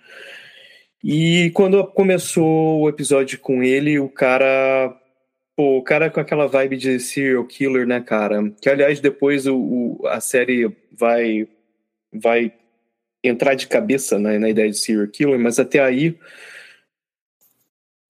[1.02, 4.96] E quando começou o episódio com ele, o cara.
[5.56, 8.50] Pô, o cara com aquela vibe de serial killer, né, cara?
[8.60, 11.48] Que aliás, depois o, o a série vai.
[12.12, 12.52] vai
[13.22, 16.18] entrar de cabeça né, na ideia de serial killer, mas até aí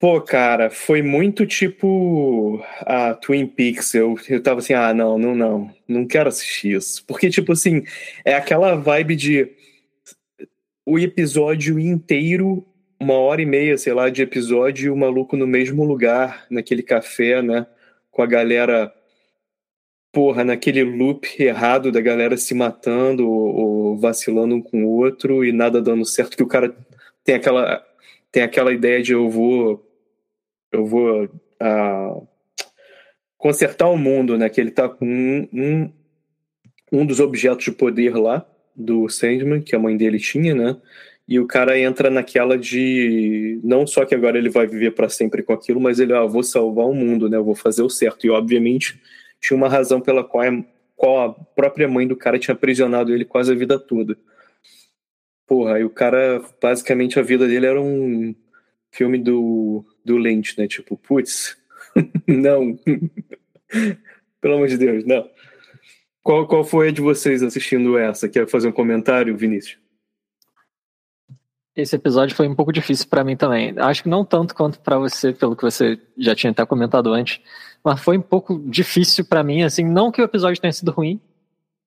[0.00, 3.92] Pô, cara, foi muito tipo a Twin Peaks.
[3.92, 7.04] Eu, eu tava assim, ah, não, não, não, não quero assistir isso.
[7.06, 7.84] Porque, tipo assim,
[8.24, 9.52] é aquela vibe de
[10.86, 12.66] o episódio inteiro,
[13.00, 16.82] uma hora e meia, sei lá, de episódio, e o maluco no mesmo lugar, naquele
[16.82, 17.66] café, né?
[18.10, 18.92] Com a galera,
[20.12, 25.44] porra, naquele loop errado da galera se matando ou, ou vacilando um com o outro
[25.44, 26.76] e nada dando certo, que o cara
[27.24, 27.84] tem aquela,
[28.30, 29.86] tem aquela ideia de eu vou
[30.72, 32.28] eu vou uh,
[33.36, 34.48] consertar o mundo, né?
[34.48, 35.92] Que ele tá com um, um,
[36.92, 40.76] um dos objetos de poder lá do Sandman, que a mãe dele tinha, né?
[41.30, 45.44] E o cara entra naquela de não só que agora ele vai viver para sempre
[45.44, 47.36] com aquilo, mas ele, ah, vou salvar o mundo, né?
[47.36, 48.26] Eu vou fazer o certo.
[48.26, 49.00] E obviamente
[49.40, 50.44] tinha uma razão pela qual,
[50.96, 54.18] qual a própria mãe do cara tinha aprisionado ele quase a vida toda.
[55.46, 58.34] Porra, aí o cara, basicamente a vida dele era um
[58.90, 60.66] filme do do Lynch, né?
[60.66, 61.56] Tipo, putz,
[62.26, 62.76] não.
[64.40, 65.30] Pelo amor de Deus, não.
[66.24, 68.28] Qual, qual foi a de vocês assistindo essa?
[68.28, 69.79] Quer fazer um comentário, Vinícius?
[71.80, 73.74] Esse episódio foi um pouco difícil para mim também.
[73.78, 77.40] Acho que não tanto quanto para você, pelo que você já tinha até comentado antes,
[77.82, 81.20] mas foi um pouco difícil para mim, assim, não que o episódio tenha sido ruim,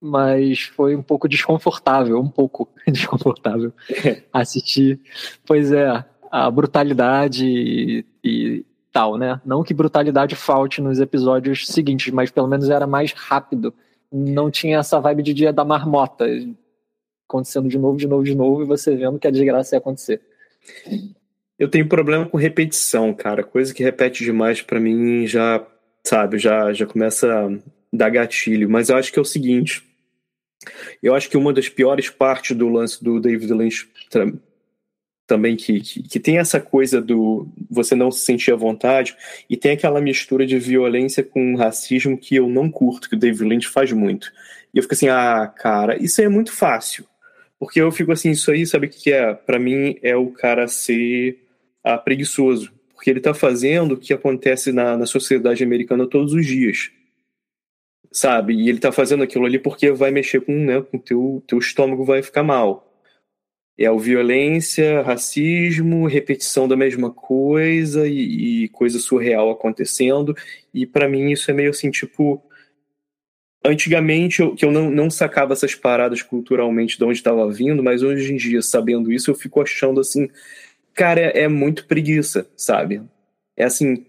[0.02, 3.72] mas foi um pouco desconfortável, um pouco desconfortável
[4.34, 5.00] assistir.
[5.46, 9.40] Pois é, a brutalidade e, e, tal, né?
[9.46, 13.74] Não que brutalidade falte nos episódios seguintes, mas pelo menos era mais rápido.
[14.12, 16.26] Não tinha essa vibe de dia da marmota,
[17.34, 20.22] acontecendo de novo, de novo, de novo, e você vendo que a desgraça ia acontecer.
[21.58, 23.44] Eu tenho problema com repetição, cara.
[23.44, 25.66] Coisa que repete demais para mim já,
[26.04, 27.50] sabe, já, já começa a
[27.92, 28.70] dar gatilho.
[28.70, 29.84] Mas eu acho que é o seguinte.
[31.02, 33.90] Eu acho que uma das piores partes do lance do David Lynch
[35.26, 39.16] também que, que, que, tem essa coisa do você não se sentir à vontade
[39.50, 43.44] e tem aquela mistura de violência com racismo que eu não curto, que o David
[43.44, 44.32] Lynch faz muito.
[44.74, 47.06] E eu fico assim, ah, cara, isso é muito fácil.
[47.64, 49.34] Porque eu fico assim, isso aí, sabe o que é?
[49.34, 51.40] Para mim é o cara ser
[51.82, 52.74] ah, preguiçoso.
[52.94, 56.92] Porque ele tá fazendo o que acontece na, na sociedade americana todos os dias.
[58.12, 58.54] Sabe?
[58.54, 62.04] E ele tá fazendo aquilo ali porque vai mexer com, né, com teu, teu estômago
[62.04, 63.02] vai ficar mal.
[63.78, 70.36] É o violência, racismo, repetição da mesma coisa e, e coisa surreal acontecendo.
[70.74, 72.44] E para mim isso é meio assim, tipo.
[73.66, 78.04] Antigamente eu, que eu não, não sacava essas paradas culturalmente de onde estava vindo, mas
[78.04, 80.30] hoje em dia, sabendo isso, eu fico achando assim,
[80.94, 83.02] cara, é, é muito preguiça, sabe?
[83.56, 84.06] É assim,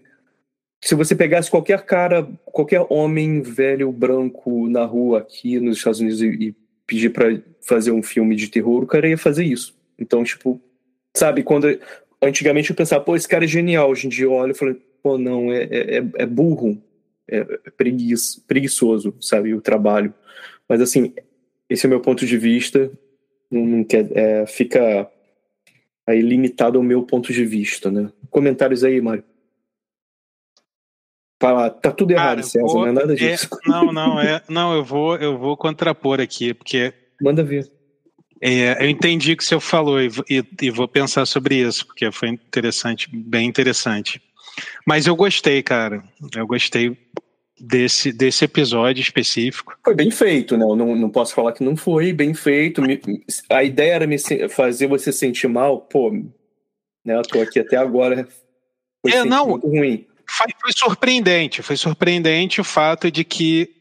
[0.83, 6.21] se você pegasse qualquer cara, qualquer homem velho branco na rua aqui nos Estados Unidos
[6.21, 9.75] e, e pedir para fazer um filme de terror, o cara ia fazer isso.
[9.97, 10.61] Então, tipo,
[11.13, 11.79] sabe, quando.
[12.21, 13.89] Antigamente eu pensava, pô, esse cara é genial.
[13.89, 16.81] Hoje em dia eu olho e falo, pô, não, é, é, é burro,
[17.29, 17.43] é,
[17.77, 20.13] preguiço, preguiçoso, sabe, o trabalho.
[20.67, 21.13] Mas, assim,
[21.69, 22.91] esse é o meu ponto de vista.
[23.49, 25.09] Não, não quer, é, fica
[26.07, 28.11] aí limitado ao meu ponto de vista, né?
[28.29, 29.23] Comentários aí, Mário.
[31.41, 33.49] Fala, tá tudo errado, Cara, César, vou, não é nada é, disso.
[33.51, 36.93] É, não, não, é, não, eu vou, eu vou contrapor aqui, porque.
[37.21, 37.69] Manda ver.
[38.41, 41.85] É, eu entendi o que o senhor falou e, e, e, vou pensar sobre isso,
[41.85, 44.21] porque foi interessante, bem interessante.
[44.85, 46.03] Mas eu gostei, cara.
[46.35, 46.97] Eu gostei
[47.59, 49.77] desse, desse episódio específico.
[49.83, 50.63] Foi bem feito, né?
[50.63, 52.81] Eu não, não posso falar que não foi bem feito.
[53.49, 54.17] a ideia era me
[54.49, 57.15] fazer você sentir mal, pô, né?
[57.17, 58.27] Eu tô aqui até agora.
[59.01, 63.73] Foi é, não, ruim foi, foi surpreendente, foi surpreendente o fato de que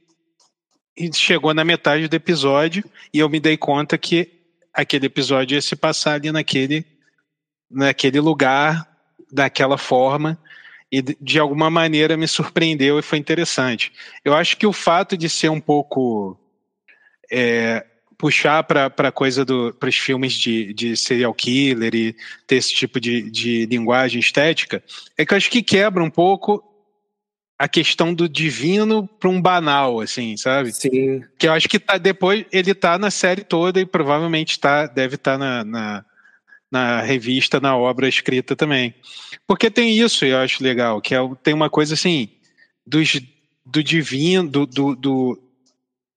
[1.12, 4.30] chegou na metade do episódio e eu me dei conta que
[4.72, 6.84] aquele episódio ia se passar ali naquele,
[7.70, 8.88] naquele lugar,
[9.32, 10.38] daquela forma,
[10.98, 13.92] e de alguma maneira me surpreendeu e foi interessante.
[14.24, 16.38] Eu acho que o fato de ser um pouco.
[17.30, 17.84] É,
[18.16, 19.44] puxar para coisa
[19.78, 24.82] para os filmes de, de serial killer e ter esse tipo de, de linguagem estética,
[25.18, 26.62] é que eu acho que quebra um pouco
[27.58, 30.72] a questão do divino para um banal, assim, sabe?
[30.72, 31.22] Sim.
[31.38, 35.16] Que eu acho que tá depois ele tá na série toda e provavelmente tá, deve
[35.16, 36.04] estar tá na, na,
[36.74, 38.92] na, revista, na obra escrita também.
[39.46, 42.28] Porque tem isso, eu acho legal, que é, tem uma coisa assim,
[42.84, 43.20] dos,
[43.64, 45.42] do divino, do, do, do,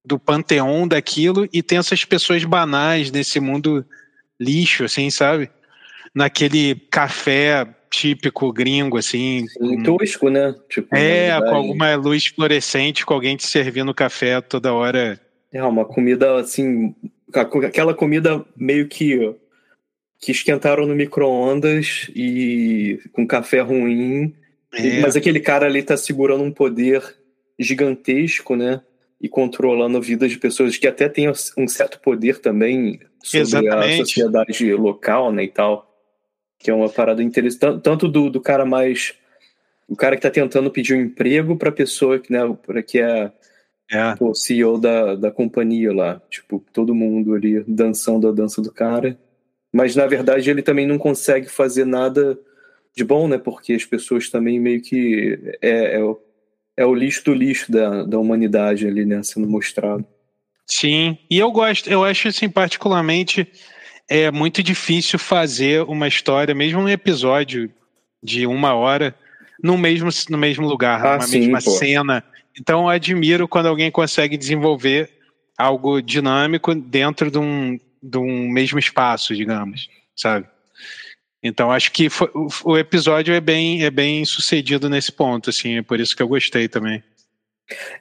[0.04, 3.86] do panteão daquilo, e tem essas pessoas banais nesse mundo
[4.40, 5.48] lixo, assim, sabe?
[6.12, 9.46] Naquele café típico gringo, assim.
[9.46, 9.82] Sim, com...
[9.96, 10.54] tosco, né?
[10.68, 15.20] Tipo, é, com alguma luz fluorescente, com alguém te servindo café toda hora.
[15.52, 16.94] É, uma comida assim.
[17.32, 19.34] Aquela comida meio que.
[20.20, 24.34] Que esquentaram no micro-ondas e com café ruim.
[24.74, 25.00] É.
[25.00, 27.02] Mas aquele cara ali tá segurando um poder
[27.58, 28.80] gigantesco, né?
[29.20, 33.94] E controlando a vida de pessoas que até têm um certo poder também sobre Exatamente.
[33.94, 35.44] a sociedade local, né?
[35.44, 35.88] E tal
[36.58, 39.14] que é uma parada interessante, tanto do, do cara mais.
[39.86, 43.00] O cara que está tentando pedir um emprego para a pessoa que, né, pra que
[43.00, 43.32] é,
[43.90, 44.14] é.
[44.20, 46.20] o CEO da, da companhia lá.
[46.28, 49.18] Tipo, todo mundo ali dançando a dança do cara.
[49.78, 52.36] Mas na verdade ele também não consegue fazer nada
[52.96, 53.38] de bom, né?
[53.38, 55.38] Porque as pessoas também meio que.
[55.62, 56.20] É, é, o,
[56.76, 59.22] é o lixo do lixo da, da humanidade ali, né?
[59.22, 60.04] Sendo mostrado.
[60.66, 63.46] Sim, e eu gosto, eu acho assim, particularmente
[64.08, 67.70] é muito difícil fazer uma história, mesmo um episódio
[68.20, 69.14] de uma hora,
[69.62, 71.70] no mesmo, no mesmo lugar, ah, numa sim, mesma pô.
[71.70, 72.24] cena.
[72.60, 75.08] Então eu admiro quando alguém consegue desenvolver
[75.56, 80.46] algo dinâmico dentro de um, de um mesmo espaço, digamos, sabe?
[81.42, 82.28] Então acho que foi,
[82.64, 86.28] o, episódio é bem, é bem sucedido nesse ponto, assim, é por isso que eu
[86.28, 87.02] gostei também.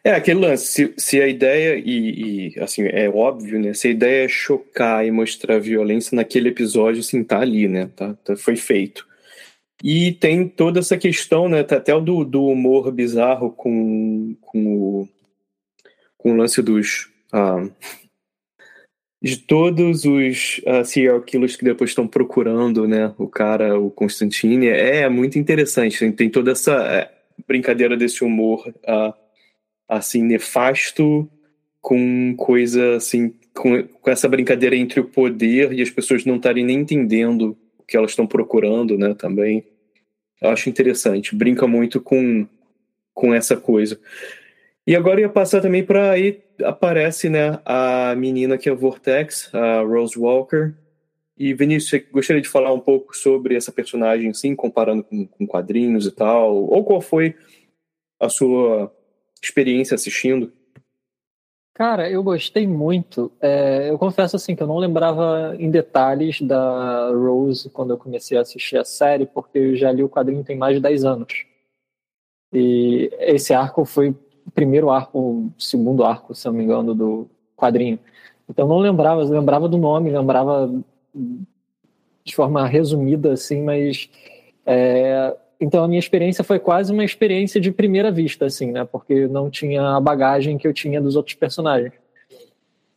[0.03, 3.73] É, aquele lance, se, se a ideia, e, e, assim, é óbvio, né?
[3.73, 7.89] Se a ideia é chocar e mostrar violência naquele episódio, assim, tá ali, né?
[7.95, 9.05] Tá, tá, foi feito.
[9.83, 11.63] E tem toda essa questão, né?
[11.63, 15.09] Tá até o do, do humor bizarro com, com, o,
[16.17, 17.09] com o lance dos.
[17.31, 17.67] Ah,
[19.27, 23.13] de todos os uh, serial killers que depois estão procurando, né?
[23.17, 25.99] O cara, o Constantine, é, muito interessante.
[25.99, 27.11] Tem, tem toda essa é,
[27.45, 28.65] brincadeira desse humor.
[28.67, 29.13] Uh,
[29.87, 31.29] assim nefasto
[31.81, 36.65] com coisa assim com, com essa brincadeira entre o poder e as pessoas não estarem
[36.65, 39.13] nem entendendo o que elas estão procurando, né?
[39.13, 39.65] Também
[40.41, 42.47] eu acho interessante, brinca muito com
[43.13, 43.99] com essa coisa.
[44.87, 49.81] E agora ia passar também para aí aparece, né, a menina que é Vortex, a
[49.81, 50.73] Rose Walker.
[51.37, 56.07] E Vinícius, gostaria de falar um pouco sobre essa personagem, sim, comparando com, com quadrinhos
[56.07, 56.55] e tal?
[56.55, 57.35] Ou qual foi
[58.17, 58.91] a sua
[59.43, 60.53] experiência assistindo?
[61.75, 63.31] Cara, eu gostei muito.
[63.41, 68.37] É, eu confesso assim que eu não lembrava em detalhes da Rose quando eu comecei
[68.37, 71.45] a assistir a série, porque eu já li o quadrinho tem mais de 10 anos.
[72.51, 74.15] E esse arco foi
[74.53, 77.99] primeiro arco, segundo arco, se não me engano, do quadrinho.
[78.49, 80.71] Então não lembrava, lembrava do nome, lembrava
[82.23, 84.09] de forma resumida, assim, mas
[84.65, 88.85] é, então a minha experiência foi quase uma experiência de primeira vista, assim, né?
[88.85, 91.93] Porque não tinha a bagagem que eu tinha dos outros personagens.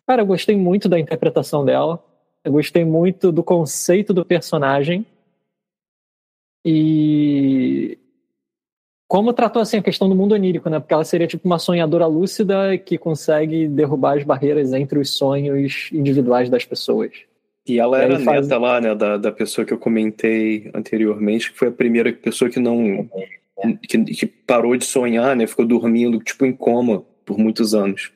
[0.06, 2.04] Cara, eu gostei muito da interpretação dela.
[2.44, 5.06] Eu gostei muito do conceito do personagem.
[6.64, 7.96] E
[9.10, 10.78] como tratou assim a questão do mundo onírico, né?
[10.78, 15.88] Porque ela seria tipo uma sonhadora lúcida que consegue derrubar as barreiras entre os sonhos
[15.92, 17.10] individuais das pessoas.
[17.66, 18.46] E ela era faz...
[18.46, 22.48] neta lá, né, da, da pessoa que eu comentei anteriormente, que foi a primeira pessoa
[22.48, 23.11] que não.
[23.88, 25.44] Que, que parou de sonhar, né?
[25.44, 28.12] Ficou dormindo, tipo, em coma por muitos anos.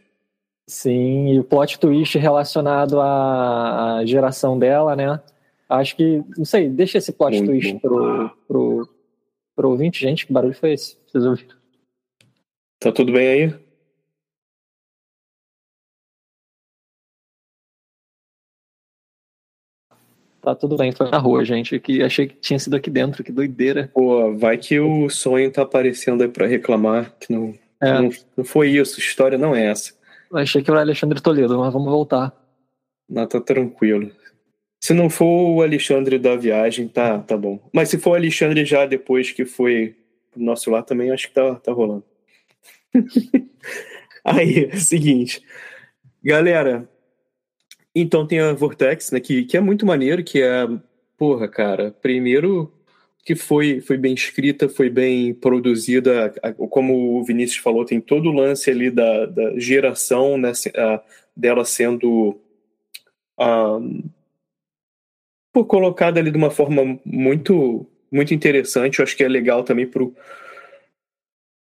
[0.68, 5.20] Sim, e o plot twist relacionado à, à geração dela, né?
[5.68, 8.88] Acho que, não sei, deixa esse plot Muito twist pro, pro,
[9.54, 10.00] pro ouvinte.
[10.00, 10.98] Gente, que barulho foi esse?
[11.06, 11.56] Vocês ouviram?
[12.78, 13.64] Tá tudo bem aí?
[20.44, 21.80] Tá tudo bem, foi na rua, gente.
[21.80, 23.90] Que achei que tinha sido aqui dentro, que doideira.
[23.94, 27.92] Pô, vai que o sonho tá aparecendo aí pra reclamar, que não, é.
[27.94, 29.94] não, não, foi isso, história não é essa.
[30.34, 32.30] Achei que era Alexandre Toledo, mas vamos voltar.
[33.08, 34.10] Não, tá tranquilo.
[34.84, 37.58] Se não for o Alexandre da viagem, tá, tá bom.
[37.72, 39.96] Mas se for o Alexandre já depois que foi
[40.30, 42.04] pro nosso lado também acho que tá, tá rolando.
[44.22, 45.42] Aí, é seguinte.
[46.22, 46.86] Galera,
[47.94, 50.68] então tem a Vortex, né, que, que é muito maneiro, que é,
[51.16, 52.70] porra, cara, primeiro
[53.24, 56.30] que foi, foi bem escrita, foi bem produzida,
[56.68, 60.52] como o Vinícius falou, tem todo o lance ali da, da geração né,
[61.34, 62.38] dela sendo
[65.54, 69.86] uh, colocada ali de uma forma muito muito interessante, eu acho que é legal também
[69.86, 70.14] pro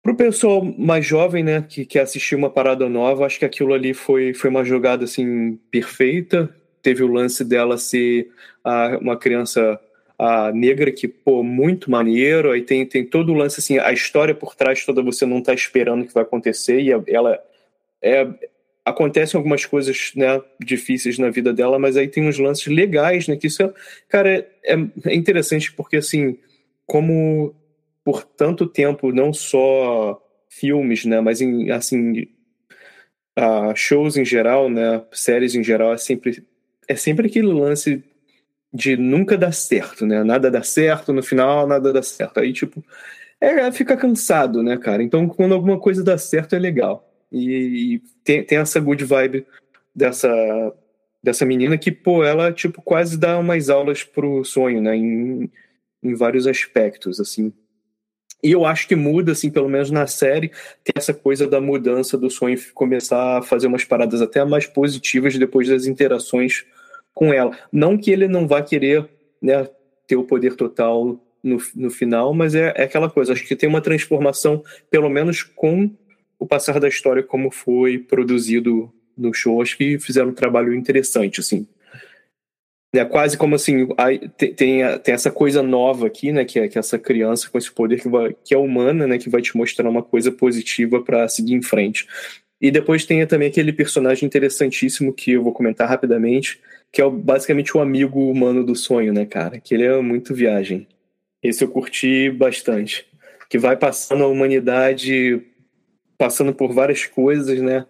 [0.02, 3.92] pro pessoal mais jovem, né, que quer assistir uma parada nova, acho que aquilo ali
[3.92, 6.48] foi, foi uma jogada assim perfeita.
[6.80, 8.30] Teve o lance dela ser
[8.64, 9.78] a, uma criança
[10.18, 12.50] a negra que, pô, muito maneiro.
[12.50, 15.54] Aí tem, tem todo o lance, assim, a história por trás toda você não tá
[15.54, 17.40] esperando que vai acontecer e ela
[18.02, 18.26] é.
[18.88, 23.36] Acontecem algumas coisas, né, difíceis na vida dela, mas aí tem uns lances legais, né,
[23.36, 23.72] que isso é,
[24.08, 26.38] cara, é, é interessante porque, assim,
[26.86, 27.54] como
[28.02, 30.18] por tanto tempo, não só
[30.48, 32.22] filmes, né, mas em, assim,
[33.38, 36.42] uh, shows em geral, né, séries em geral, é sempre,
[36.88, 38.02] é sempre aquele lance
[38.72, 42.82] de nunca dar certo, né, nada dá certo, no final nada dá certo, aí tipo,
[43.38, 48.44] é, fica cansado, né, cara, então quando alguma coisa dá certo é legal, e, tem,
[48.44, 49.46] tem essa good vibe
[49.94, 50.28] dessa
[51.20, 55.50] dessa menina que, pô, ela, tipo, quase dá umas aulas pro sonho, né, em,
[56.00, 57.52] em vários aspectos, assim,
[58.42, 60.48] e eu acho que muda, assim, pelo menos na série,
[60.84, 65.36] tem essa coisa da mudança do sonho começar a fazer umas paradas até mais positivas
[65.36, 66.64] depois das interações
[67.12, 67.56] com ela.
[67.72, 69.08] Não que ele não vá querer
[69.42, 69.68] né,
[70.06, 73.32] ter o poder total no, no final, mas é, é aquela coisa.
[73.32, 75.90] Acho que tem uma transformação, pelo menos com
[76.38, 79.60] o passar da história, como foi produzido no show.
[79.60, 81.66] Acho que fizeram um trabalho interessante, assim.
[82.94, 83.86] É quase como assim,
[84.38, 84.82] tem, tem,
[85.14, 86.44] essa coisa nova aqui, né?
[86.44, 89.18] Que é, que é essa criança com esse poder que, vai, que é humana, né?
[89.18, 92.06] Que vai te mostrar uma coisa positiva para seguir em frente.
[92.60, 96.60] E depois tem também aquele personagem interessantíssimo que eu vou comentar rapidamente,
[96.90, 99.60] que é basicamente o amigo humano do sonho, né, cara?
[99.60, 100.86] Que ele é muito viagem.
[101.42, 103.06] Esse eu curti bastante.
[103.50, 105.42] Que vai passando a humanidade,
[106.18, 107.86] passando por várias coisas, né?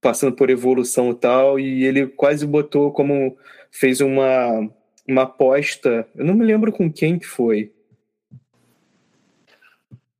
[0.00, 3.36] Passando por evolução e tal, e ele quase botou como
[3.70, 4.68] fez uma,
[5.06, 7.72] uma aposta, eu não me lembro com quem que foi.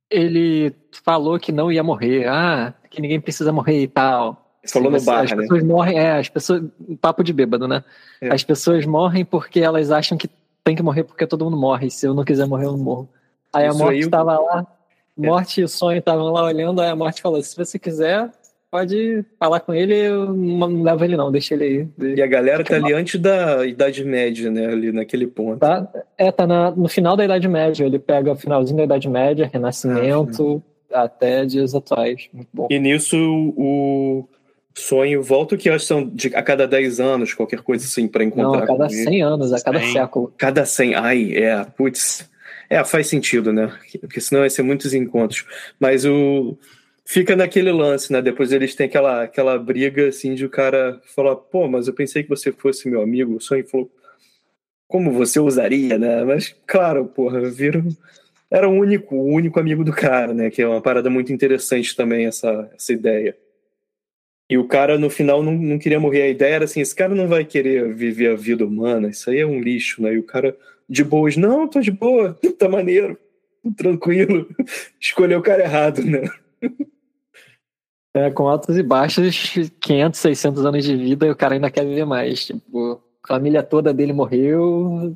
[0.09, 4.41] Ele falou que não ia morrer, ah, que ninguém precisa morrer e tal.
[4.67, 5.37] Falou no bar, as né?
[5.37, 6.63] pessoas morrem, é, as pessoas,
[6.99, 7.83] papo de bêbado, né?
[8.21, 8.29] É.
[8.29, 10.29] As pessoas morrem porque elas acham que
[10.63, 11.89] tem que morrer porque todo mundo morre.
[11.89, 13.09] Se eu não quiser morrer, eu não morro.
[13.51, 14.80] Aí Isso a morte estava lá, é.
[15.21, 18.29] Morte e o sonho estavam lá olhando, aí a morte falou: se você quiser,
[18.71, 22.15] pode falar com ele, eu não levo ele não, deixa ele aí.
[22.15, 25.59] E a galera tá ali antes da Idade Média, né, ali naquele ponto.
[25.59, 29.09] Tá, é, tá na, no final da Idade Média, ele pega o finalzinho da Idade
[29.09, 32.67] Média, Renascimento, ah, até dias atuais, muito bom.
[32.71, 33.17] E nisso
[33.57, 34.25] o
[34.73, 38.23] sonho volta que acho que são de, a cada 10 anos, qualquer coisa assim, para
[38.23, 39.91] encontrar Não, a cada 100 anos, a cada 100.
[39.91, 40.33] século.
[40.37, 42.30] Cada 100, ai, é, putz...
[42.71, 43.77] É, faz sentido, né?
[43.99, 45.45] Porque senão ia ser muitos encontros.
[45.77, 46.57] Mas o,
[47.03, 48.21] fica naquele lance, né?
[48.21, 52.23] Depois eles têm aquela, aquela briga, assim, de o cara falar, pô, mas eu pensei
[52.23, 53.35] que você fosse meu amigo.
[53.35, 53.91] O sonho falou,
[54.87, 56.23] como você usaria, né?
[56.23, 57.85] Mas, claro, porra, viram...
[58.49, 60.49] Era o único, o único amigo do cara, né?
[60.49, 63.35] Que é uma parada muito interessante também, essa, essa ideia.
[64.49, 66.21] E o cara, no final, não, não queria morrer.
[66.21, 69.39] A ideia era assim, esse cara não vai querer viver a vida humana, isso aí
[69.39, 70.13] é um lixo, né?
[70.13, 70.55] E o cara,
[70.91, 73.17] de boas, não, tô de boa, tá maneiro,
[73.77, 74.45] tranquilo.
[74.99, 76.23] Escolheu o cara errado, né?
[78.13, 81.85] É, com altos e baixos, 500, 600 anos de vida e o cara ainda quer
[81.85, 82.45] viver mais.
[82.45, 85.15] Tipo, a família toda dele morreu,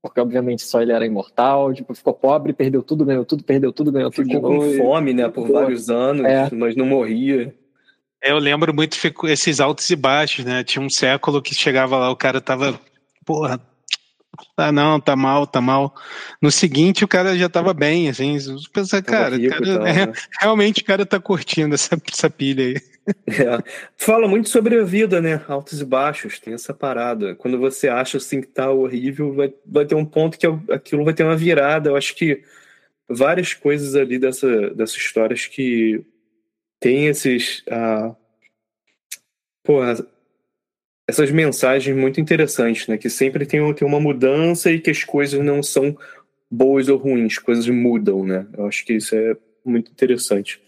[0.00, 3.90] porque obviamente só ele era imortal, tipo, ficou pobre, perdeu tudo, ganhou tudo, perdeu tudo,
[3.90, 6.48] ganhou tudo ficou com fome, né, por vários anos, é.
[6.54, 7.52] mas não morria.
[8.22, 10.62] É, eu lembro muito esses altos e baixos, né?
[10.62, 12.78] Tinha um século que chegava lá, o cara tava,
[13.24, 13.60] porra,
[14.56, 15.94] ah, não, tá mal, tá mal.
[16.40, 18.36] No seguinte, o cara já tava bem, assim.
[19.04, 20.12] Cara, rico, cara então, é, né?
[20.40, 22.76] realmente o cara tá curtindo essa, essa pilha aí.
[23.26, 23.62] É.
[23.96, 25.42] Fala muito sobre a vida, né?
[25.46, 27.34] Altos e baixos, tem essa parada.
[27.36, 31.14] Quando você acha assim que tá horrível, vai, vai ter um ponto que aquilo vai
[31.14, 31.90] ter uma virada.
[31.90, 32.42] Eu acho que
[33.08, 36.04] várias coisas ali dessa, dessas histórias que
[36.80, 37.62] tem esses.
[37.70, 38.14] Ah,
[39.62, 39.94] porra,
[41.08, 42.98] essas mensagens muito interessantes, né?
[42.98, 45.96] Que sempre tem, tem uma mudança e que as coisas não são
[46.50, 48.46] boas ou ruins, coisas mudam, né?
[48.56, 50.60] Eu acho que isso é muito interessante.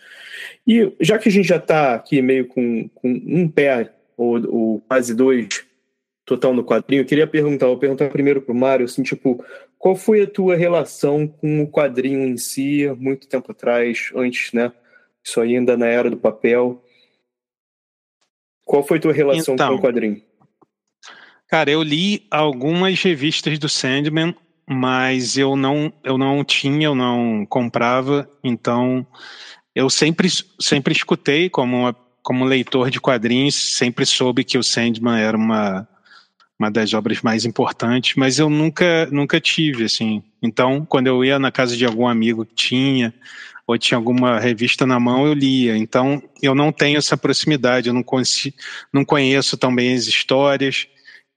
[0.67, 4.81] E já que a gente já está aqui meio com, com um pé ou, ou,
[4.81, 5.67] quase dois
[6.25, 9.43] total no quadrinho, eu queria perguntar, vou perguntar primeiro pro Mário, assim, tipo,
[9.79, 14.71] qual foi a tua relação com o quadrinho em si, muito tempo atrás, antes, né?
[15.25, 16.85] Isso ainda na era do papel.
[18.65, 20.23] Qual foi a tua relação então, com o quadrinho?
[21.49, 24.35] Cara, eu li algumas revistas do Sandman,
[24.69, 29.07] mas eu não, eu não tinha, eu não comprava, então
[29.75, 30.29] eu sempre,
[30.61, 35.89] sempre escutei como, como leitor de quadrinhos, sempre soube que o Sandman era uma,
[36.59, 40.23] uma das obras mais importantes, mas eu nunca, nunca tive, assim.
[40.43, 43.15] Então, quando eu ia na casa de algum amigo que tinha,
[43.67, 45.79] ou tinha alguma revista na mão, eu lia.
[45.79, 48.05] Então, eu não tenho essa proximidade, eu não,
[48.93, 50.87] não conheço tão bem as histórias,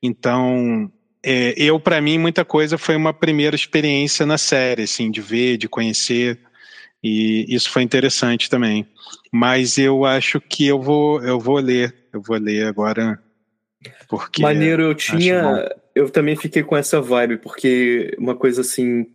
[0.02, 0.92] então,
[1.24, 5.58] é, eu, para mim, muita coisa foi uma primeira experiência na série, assim, de ver,
[5.58, 6.40] de conhecer,
[7.04, 8.88] e isso foi interessante também.
[9.32, 13.20] Mas eu acho que eu vou, eu vou ler, eu vou ler agora.
[14.08, 15.70] Porque Maneiro, eu tinha.
[15.94, 19.08] Eu também fiquei com essa vibe, porque uma coisa assim,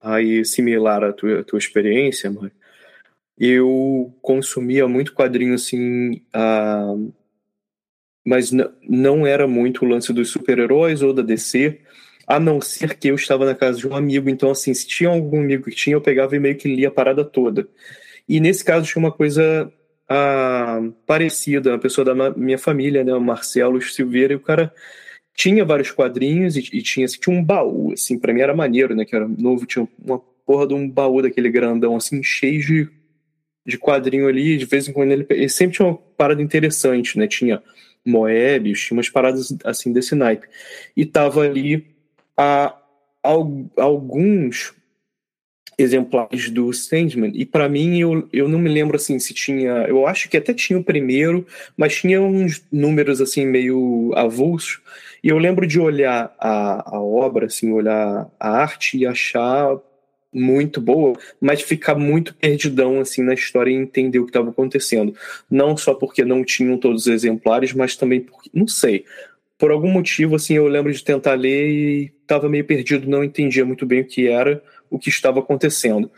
[0.00, 2.52] aí similar à tua, à tua experiência, mano,
[3.38, 6.22] eu consumia muito quadrinho assim.
[6.34, 7.12] Uh,
[8.24, 8.50] mas
[8.88, 11.80] não era muito o lance dos super-heróis ou da DC,
[12.26, 15.10] a não ser que eu estava na casa de um amigo, então assim, se tinha
[15.10, 17.66] algum amigo que tinha, eu pegava e meio que lia a parada toda.
[18.28, 19.72] E nesse caso tinha uma coisa
[20.08, 24.72] ah, parecida, uma pessoa da minha família, né, o Marcelo Silveira, e o cara
[25.34, 28.94] tinha vários quadrinhos e, e tinha, assim, tinha um baú, assim, para mim era maneiro,
[28.94, 32.88] né, que era novo, tinha uma porra de um baú daquele grandão, assim, cheio de,
[33.66, 37.26] de quadrinho ali, de vez em quando ele, ele sempre tinha uma parada interessante, né,
[37.26, 37.62] tinha
[38.04, 40.46] Moebius, tinha umas paradas assim desse naipe.
[40.96, 41.86] E tava ali
[42.36, 42.74] a,
[43.22, 43.30] a,
[43.76, 44.74] alguns
[45.78, 50.06] exemplares do Sandman, e para mim eu, eu não me lembro assim se tinha, eu
[50.06, 54.80] acho que até tinha o primeiro, mas tinha uns números assim meio avulsos,
[55.22, 59.78] e eu lembro de olhar a, a obra, assim, olhar a arte e achar
[60.32, 65.14] muito boa, mas ficar muito perdidão assim na história e entender o que estava acontecendo.
[65.50, 69.04] Não só porque não tinham todos os exemplares, mas também porque, não sei,
[69.58, 73.64] por algum motivo assim eu lembro de tentar ler e estava meio perdido, não entendia
[73.64, 76.10] muito bem o que era, o que estava acontecendo.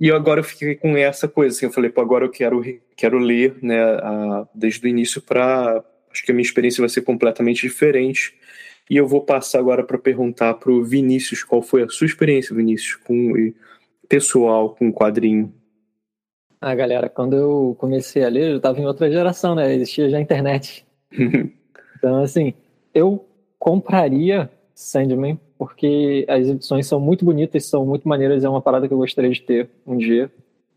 [0.00, 2.62] E agora eu fiquei com essa coisa, assim, eu falei, pô, agora eu quero
[2.96, 7.02] quero ler, né, a, desde o início para acho que a minha experiência vai ser
[7.02, 8.34] completamente diferente
[8.90, 12.54] e eu vou passar agora para perguntar para o Vinícius qual foi a sua experiência,
[12.54, 13.52] Vinícius, com
[14.08, 15.52] pessoal com quadrinho.
[16.60, 19.74] Ah, galera, quando eu comecei a ler, eu estava em outra geração, né?
[19.74, 20.84] Existia já a internet.
[21.96, 22.54] então, assim,
[22.92, 23.24] eu
[23.58, 28.94] compraria Sandman porque as edições são muito bonitas, são muito maneiras, é uma parada que
[28.94, 30.30] eu gostaria de ter um dia.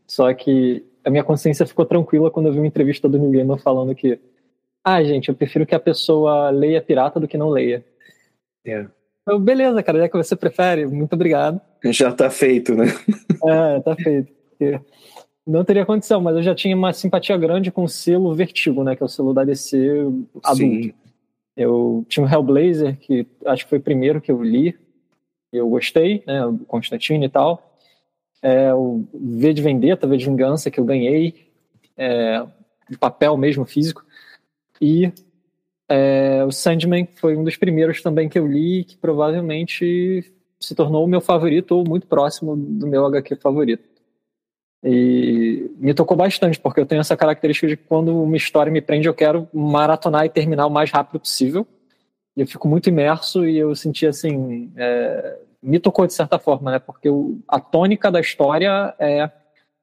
[0.07, 3.57] Só que a minha consciência ficou tranquila quando eu vi uma entrevista do Neil Gaiman
[3.57, 4.19] falando que
[4.83, 7.85] ah, gente, eu prefiro que a pessoa leia pirata do que não leia.
[8.65, 8.85] É.
[9.21, 11.61] Então, beleza, cara, já que você prefere, muito obrigado.
[11.85, 12.85] Já tá feito, né?
[13.45, 14.31] é, tá feito.
[15.45, 18.95] Não teria condição, mas eu já tinha uma simpatia grande com o selo Vertigo, né?
[18.95, 19.77] Que é o selo da DC
[20.43, 20.55] adulto.
[20.55, 20.93] Sim.
[21.55, 24.77] Eu tinha o Hellblazer, que acho que foi o primeiro que eu li.
[25.51, 26.45] Eu gostei, né?
[26.45, 27.77] O Constantine e tal.
[28.41, 31.51] É, o V de Vendetta, V de Vingança, que eu ganhei.
[31.97, 32.43] É,
[32.89, 34.03] de papel mesmo, físico.
[34.79, 35.11] E
[35.91, 40.23] é, o Sandman foi um dos primeiros também que eu li, que provavelmente
[40.57, 43.83] se tornou o meu favorito ou muito próximo do meu HQ favorito.
[44.83, 48.81] E me tocou bastante, porque eu tenho essa característica de que quando uma história me
[48.81, 51.67] prende, eu quero maratonar e terminar o mais rápido possível.
[52.37, 54.71] E eu fico muito imerso e eu senti assim.
[54.77, 56.79] É, me tocou de certa forma, né?
[56.79, 59.29] Porque o, a tônica da história é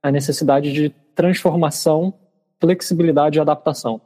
[0.03, 2.15] a necessidade de transformação,
[2.59, 4.01] flexibilidade e adaptação.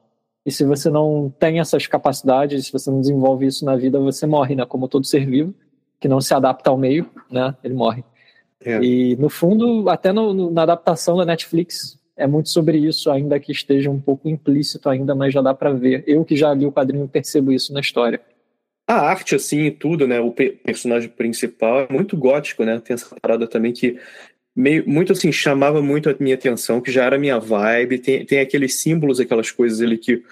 [0.44, 4.26] E se você não tem essas capacidades, se você não desenvolve isso na vida, você
[4.26, 4.66] morre, né?
[4.66, 5.54] Como todo ser vivo
[6.02, 7.54] que não se adapta ao meio, né?
[7.62, 8.04] Ele morre.
[8.64, 8.82] É.
[8.82, 13.38] E no fundo, até no, no, na adaptação da Netflix é muito sobre isso, ainda
[13.38, 16.02] que esteja um pouco implícito ainda, mas já dá para ver.
[16.06, 18.20] Eu que já li o quadrinho percebo isso na história.
[18.86, 20.20] A arte, assim, e tudo, né?
[20.20, 22.80] O pe personagem principal é muito gótico, né?
[22.80, 23.98] Tem essa parada também que
[24.54, 27.98] meio, muito assim, chamava muito a minha atenção, que já era minha vibe.
[27.98, 30.22] Tem, tem aqueles símbolos, aquelas coisas ali que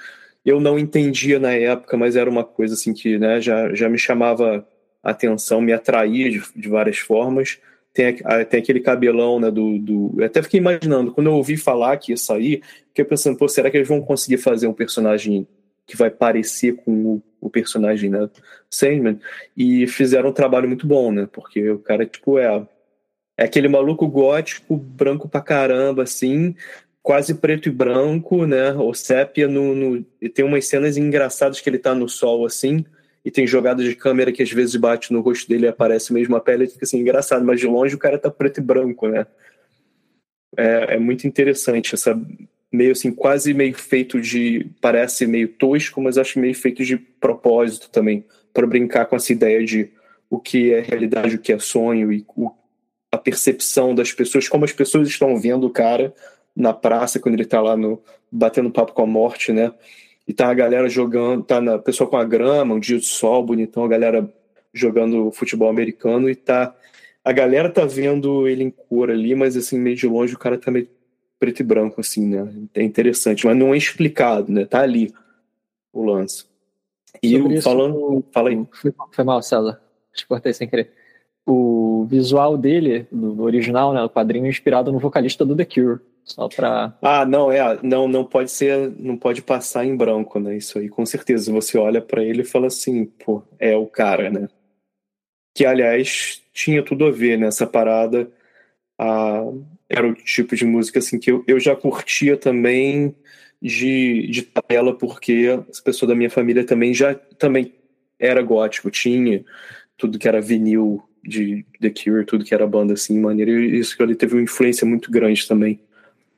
[0.45, 3.99] eu não entendia na época, mas era uma coisa assim que né, já, já me
[3.99, 4.66] chamava
[5.03, 7.59] atenção, me atraía de, de várias formas.
[7.93, 8.16] Tem,
[8.49, 10.14] tem aquele cabelão, né, do, do...
[10.16, 13.68] Eu até fiquei imaginando, quando eu ouvi falar que ia sair, fiquei pensando, pô, será
[13.71, 15.47] que eles vão conseguir fazer um personagem
[15.87, 18.31] que vai parecer com o, o personagem, né,
[18.71, 19.18] Sandman?
[19.57, 22.64] E fizeram um trabalho muito bom, né, porque o cara, tipo, é
[23.41, 26.55] é aquele maluco gótico, branco pra caramba, assim,
[27.03, 28.70] quase preto e branco, né?
[28.74, 32.84] O sépia no, no, tem umas cenas engraçadas que ele tá no sol, assim,
[33.24, 36.36] e tem jogadas de câmera que às vezes bate no rosto dele e aparece mesmo
[36.36, 39.26] a pele, fica assim, engraçado, mas de longe o cara tá preto e branco, né?
[40.55, 42.20] É, é muito interessante essa
[42.70, 44.70] meio assim, quase meio feito de.
[44.82, 48.22] Parece meio tosco, mas acho meio feito de propósito também,
[48.53, 49.91] para brincar com essa ideia de
[50.28, 52.53] o que é realidade, o que é sonho e o,
[53.21, 56.14] percepção das pessoas, como as pessoas estão vendo o cara
[56.55, 59.73] na praça quando ele tá lá no batendo papo com a morte, né?
[60.27, 63.45] E tá a galera jogando, tá na pessoa com a grama, um dia de sol
[63.45, 64.33] bonitão, a galera
[64.73, 66.75] jogando futebol americano e tá
[67.25, 70.57] a galera tá vendo ele em cor ali, mas assim meio de longe o cara
[70.57, 70.89] tá meio
[71.39, 72.53] preto e branco, assim, né?
[72.75, 74.64] É interessante, mas não é explicado, né?
[74.64, 75.12] Tá ali
[75.93, 76.45] o lance.
[77.23, 78.18] E Sobre falando.
[78.18, 78.66] Isso, fala aí.
[79.11, 79.81] Foi mal, César.
[80.12, 80.93] Te cortei sem querer.
[81.53, 84.01] O visual dele, no original, né?
[84.03, 86.01] O quadrinho é inspirado no vocalista do The Cure.
[86.24, 86.96] Só pra.
[87.03, 87.78] Ah, não, é.
[87.82, 88.92] Não, não pode ser.
[88.98, 90.57] Não pode passar em branco, né?
[90.57, 91.53] Isso aí, com certeza.
[91.53, 94.48] Você olha para ele e fala assim, pô, é o cara, né?
[95.57, 98.30] Que, aliás, tinha tudo a ver nessa parada.
[98.96, 99.42] A,
[99.88, 103.12] era o tipo de música assim que eu, eu já curtia também
[103.61, 107.74] de, de tabela, porque as pessoas da minha família também já também
[108.20, 109.44] era gótico, tinha
[110.01, 113.94] tudo que era vinil de The Cure, tudo que era banda assim, maneira, e isso
[113.94, 115.78] que ele teve uma influência muito grande também.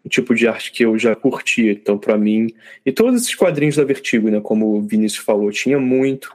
[0.04, 2.52] O tipo de arte que eu já curtia, então para mim,
[2.84, 6.34] e todos esses quadrinhos da Vertigo, né, como o Vinícius falou, tinha muito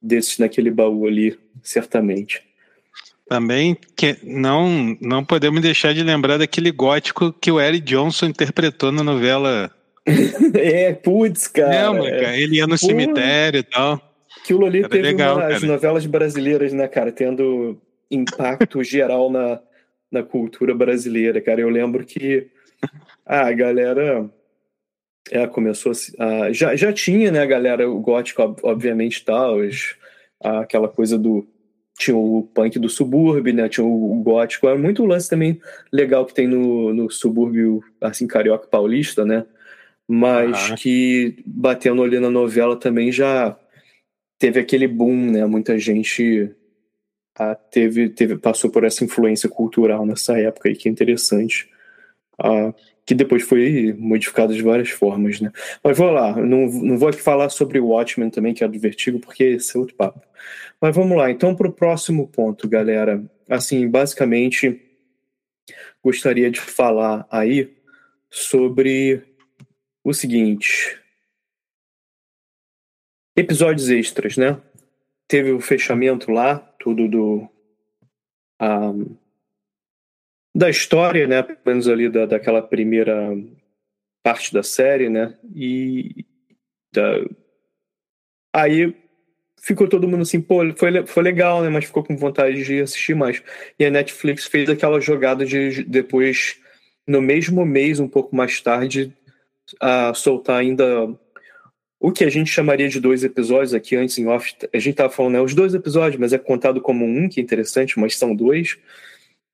[0.00, 2.40] desses naquele baú ali, certamente.
[3.28, 8.92] Também que não, não podemos deixar de lembrar daquele gótico que o Eric Johnson interpretou
[8.92, 9.70] na novela.
[10.54, 11.92] é, putz, cara.
[11.92, 12.38] Não, cara.
[12.38, 14.07] Ele ia no cemitério e tal.
[14.48, 17.78] Aquilo ali Era teve legal, uma, as novelas brasileiras, né, cara, tendo
[18.10, 19.60] impacto geral na,
[20.10, 21.60] na cultura brasileira, cara.
[21.60, 22.48] Eu lembro que
[23.26, 24.26] a galera
[25.30, 29.58] é, começou a, já, já tinha, né, a galera, o gótico, obviamente, tal,
[30.40, 31.46] aquela coisa do
[31.98, 33.68] tinha o punk do subúrbio, né?
[33.68, 34.68] Tinha o gótico.
[34.68, 35.60] É muito lance também
[35.92, 39.44] legal que tem no, no subúrbio, assim, carioca paulista, né?
[40.06, 40.74] Mas ah.
[40.76, 43.58] que batendo ali na novela também já
[44.38, 45.44] teve aquele boom, né?
[45.46, 46.54] Muita gente
[47.38, 51.68] ah, teve, teve, passou por essa influência cultural nessa época aí, que é interessante.
[52.38, 52.72] Ah,
[53.08, 55.50] que depois foi modificado de várias formas, né?
[55.82, 59.18] Mas vou lá, não, não vou aqui falar sobre Watchmen também, que é do Vertigo,
[59.18, 60.20] porque esse é outro papo.
[60.78, 63.24] Mas vamos lá, então para o próximo ponto, galera.
[63.48, 64.78] Assim, basicamente,
[66.04, 67.74] gostaria de falar aí
[68.30, 69.22] sobre
[70.04, 70.97] o seguinte:
[73.38, 74.60] episódios extras, né?
[75.26, 77.48] Teve o fechamento lá, tudo do.
[78.60, 78.92] Um, ah,
[80.54, 81.42] da história, né?
[81.42, 83.30] Pelo menos ali da, daquela primeira
[84.24, 85.38] parte da série, né?
[85.54, 86.26] E
[86.92, 87.24] da...
[88.52, 88.94] aí
[89.60, 91.68] ficou todo mundo assim, pô, foi, foi legal, né?
[91.68, 93.40] Mas ficou com vontade de assistir mais.
[93.78, 96.60] E a Netflix fez aquela jogada de depois,
[97.06, 99.14] no mesmo mês, um pouco mais tarde,
[99.80, 100.84] a soltar ainda
[102.00, 104.54] o que a gente chamaria de dois episódios aqui antes em off.
[104.72, 105.40] A gente tava falando, né?
[105.40, 108.78] Os dois episódios, mas é contado como um, que é interessante, mas são dois.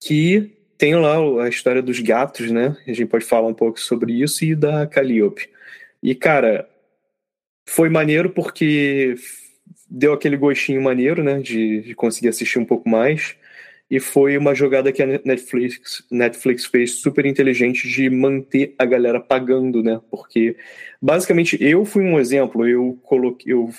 [0.00, 2.76] Que tem lá a história dos gatos, né?
[2.86, 5.48] A gente pode falar um pouco sobre isso e da Calliope.
[6.02, 6.68] E, cara,
[7.66, 9.14] foi maneiro porque
[9.88, 11.40] deu aquele gostinho maneiro, né?
[11.40, 13.36] De, de conseguir assistir um pouco mais.
[13.90, 19.20] E foi uma jogada que a Netflix, Netflix fez super inteligente de manter a galera
[19.20, 20.00] pagando, né?
[20.10, 20.56] Porque,
[21.00, 22.66] basicamente, eu fui um exemplo.
[22.66, 23.52] Eu coloquei.
[23.52, 23.70] Eu,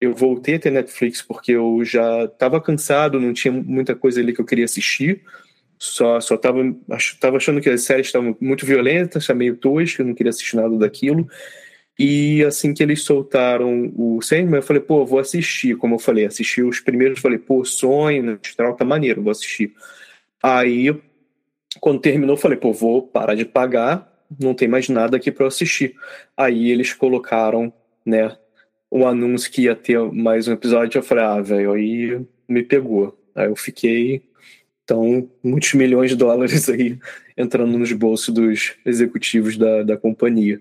[0.00, 4.40] eu voltei ter Netflix porque eu já estava cansado, não tinha muita coisa ali que
[4.40, 5.22] eu queria assistir
[5.78, 6.60] só só tava,
[6.90, 10.76] ach, tava achando que as séries estavam muito violentas, meio tosca, não queria assistir nada
[10.78, 11.28] daquilo.
[11.98, 15.76] E assim que eles soltaram o Sandman, eu falei, pô, vou assistir.
[15.76, 19.72] Como eu falei, assisti os primeiros, falei, pô, sonho, astral tá maneiro, vou assistir.
[20.42, 20.94] Aí,
[21.80, 25.94] quando terminou, falei, pô, vou parar de pagar, não tem mais nada aqui para assistir.
[26.36, 27.72] Aí eles colocaram,
[28.04, 28.36] né,
[28.90, 30.98] o anúncio que ia ter mais um episódio.
[30.98, 33.18] Eu falei, ah, velho, aí me pegou.
[33.34, 34.22] Aí eu fiquei
[34.84, 36.98] então, muitos milhões de dólares aí
[37.36, 40.60] entrando nos bolsos dos executivos da, da companhia.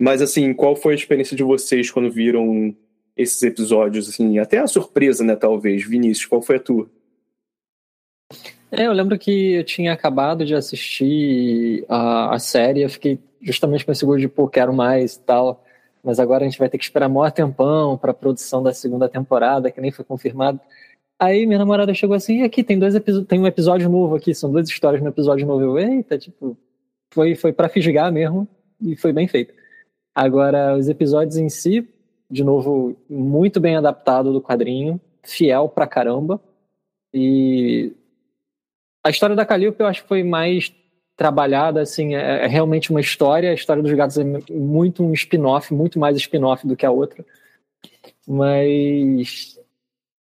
[0.00, 2.74] Mas, assim, qual foi a experiência de vocês quando viram
[3.14, 4.08] esses episódios?
[4.08, 5.84] Assim, até a surpresa, né, talvez.
[5.84, 6.90] Vinícius, qual foi a tua?
[8.72, 13.84] É, eu lembro que eu tinha acabado de assistir a, a série, eu fiquei justamente
[13.84, 15.62] com esse gosto de, pô, quero mais e tal.
[16.02, 19.06] Mas agora a gente vai ter que esperar maior tempão para a produção da segunda
[19.06, 20.58] temporada, que nem foi confirmado.
[21.18, 22.94] Aí minha namorada chegou assim, aqui tem dois
[23.28, 25.62] tem um episódio novo aqui, são duas histórias no episódio novo.
[25.62, 26.56] Eu, eita, tipo,
[27.10, 28.48] foi, foi pra fisgar mesmo
[28.80, 29.59] e foi bem feito.
[30.14, 31.88] Agora, os episódios em si,
[32.30, 36.40] de novo, muito bem adaptado do quadrinho, fiel pra caramba.
[37.12, 37.92] E
[39.02, 40.72] a história da Calliope eu acho que foi mais
[41.16, 43.50] trabalhada, assim, é, é realmente uma história.
[43.50, 47.24] A história dos gatos é muito um spin-off, muito mais spin-off do que a outra.
[48.26, 49.58] Mas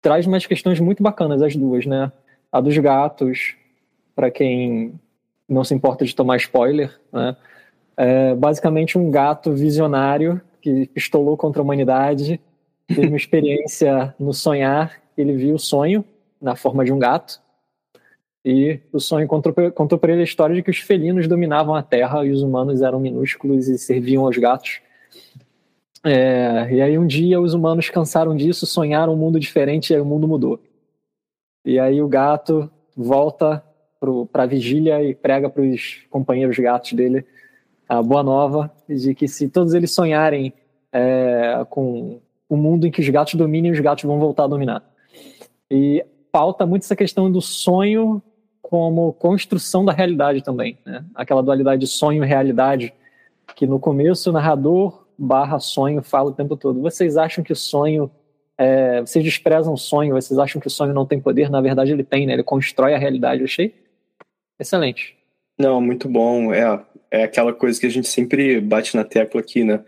[0.01, 2.11] traz umas questões muito bacanas as duas, né?
[2.51, 3.55] A dos gatos,
[4.15, 4.99] para quem
[5.47, 7.35] não se importa de tomar spoiler, né?
[7.97, 12.39] É basicamente um gato visionário que pistolou contra a humanidade,
[12.87, 16.05] teve uma experiência no sonhar, ele viu o sonho
[16.41, 17.41] na forma de um gato,
[18.43, 21.83] e o sonho contou, contou para ele a história de que os felinos dominavam a
[21.83, 24.81] Terra e os humanos eram minúsculos e serviam aos gatos.
[26.03, 30.01] É, e aí um dia os humanos cansaram disso, sonharam um mundo diferente e aí
[30.01, 30.59] o mundo mudou.
[31.63, 33.63] E aí o gato volta
[34.31, 37.23] para a vigília e prega para os companheiros gatos dele
[37.91, 40.53] a boa nova de que se todos eles sonharem
[40.93, 44.47] é, com o um mundo em que os gatos dominem, os gatos vão voltar a
[44.47, 44.81] dominar.
[45.69, 48.21] E pauta muito essa questão do sonho
[48.61, 51.03] como construção da realidade também, né?
[51.13, 52.93] Aquela dualidade de sonho e realidade
[53.57, 56.79] que no começo o narrador barra sonho fala o tempo todo.
[56.79, 58.09] Vocês acham que o sonho
[58.57, 61.91] é, vocês desprezam o sonho, vocês acham que o sonho não tem poder, na verdade
[61.91, 62.31] ele tem, né?
[62.31, 63.41] Ele constrói a realidade.
[63.41, 63.75] Eu achei
[64.57, 65.17] excelente.
[65.59, 66.53] Não, muito bom.
[66.53, 66.81] É,
[67.11, 69.83] é aquela coisa que a gente sempre bate na tecla aqui, né?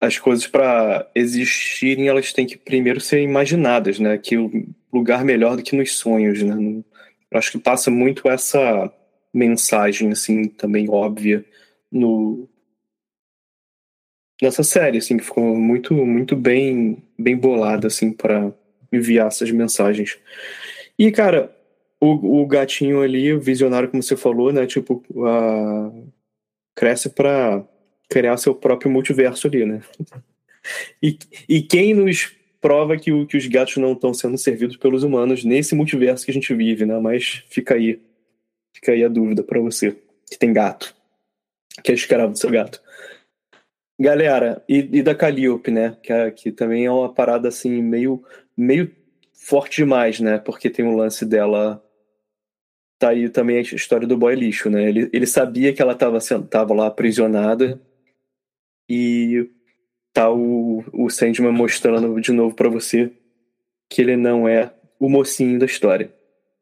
[0.00, 4.18] As coisas para existirem, elas têm que primeiro ser imaginadas, né?
[4.18, 4.50] Que o
[4.92, 6.82] lugar melhor do que nos sonhos, né?
[7.32, 8.92] Acho que passa muito essa
[9.32, 11.44] mensagem, assim, também óbvia
[11.90, 12.48] no
[14.42, 18.52] nessa série, assim, que ficou muito, muito bem, bem bolada, assim, para
[18.90, 20.18] enviar essas mensagens.
[20.98, 21.54] E, cara,
[22.00, 25.04] o, o gatinho ali, o visionário, como você falou, né, tipo,
[26.74, 27.64] cresce para
[28.08, 29.82] criar seu próprio multiverso ali, né?
[31.02, 35.02] E, e quem nos prova que, o, que os gatos não estão sendo servidos pelos
[35.02, 36.98] humanos nesse multiverso que a gente vive, né?
[36.98, 38.00] Mas fica aí.
[38.72, 39.96] Fica aí a dúvida para você,
[40.30, 40.94] que tem gato.
[41.82, 42.80] Que é escravo do seu gato.
[43.98, 45.96] Galera, e, e da Calliope, né?
[46.02, 48.22] Que, é, que também é uma parada assim, meio,
[48.56, 48.90] meio
[49.32, 50.38] forte demais, né?
[50.38, 51.82] Porque tem o lance dela.
[53.00, 54.86] Tá aí também a história do boy lixo, né?
[54.86, 56.18] Ele, ele sabia que ela estava
[56.50, 57.80] tava lá aprisionada
[58.86, 59.48] e
[60.12, 63.10] tá o, o Sandman mostrando de novo para você
[63.88, 66.14] que ele não é o mocinho da história.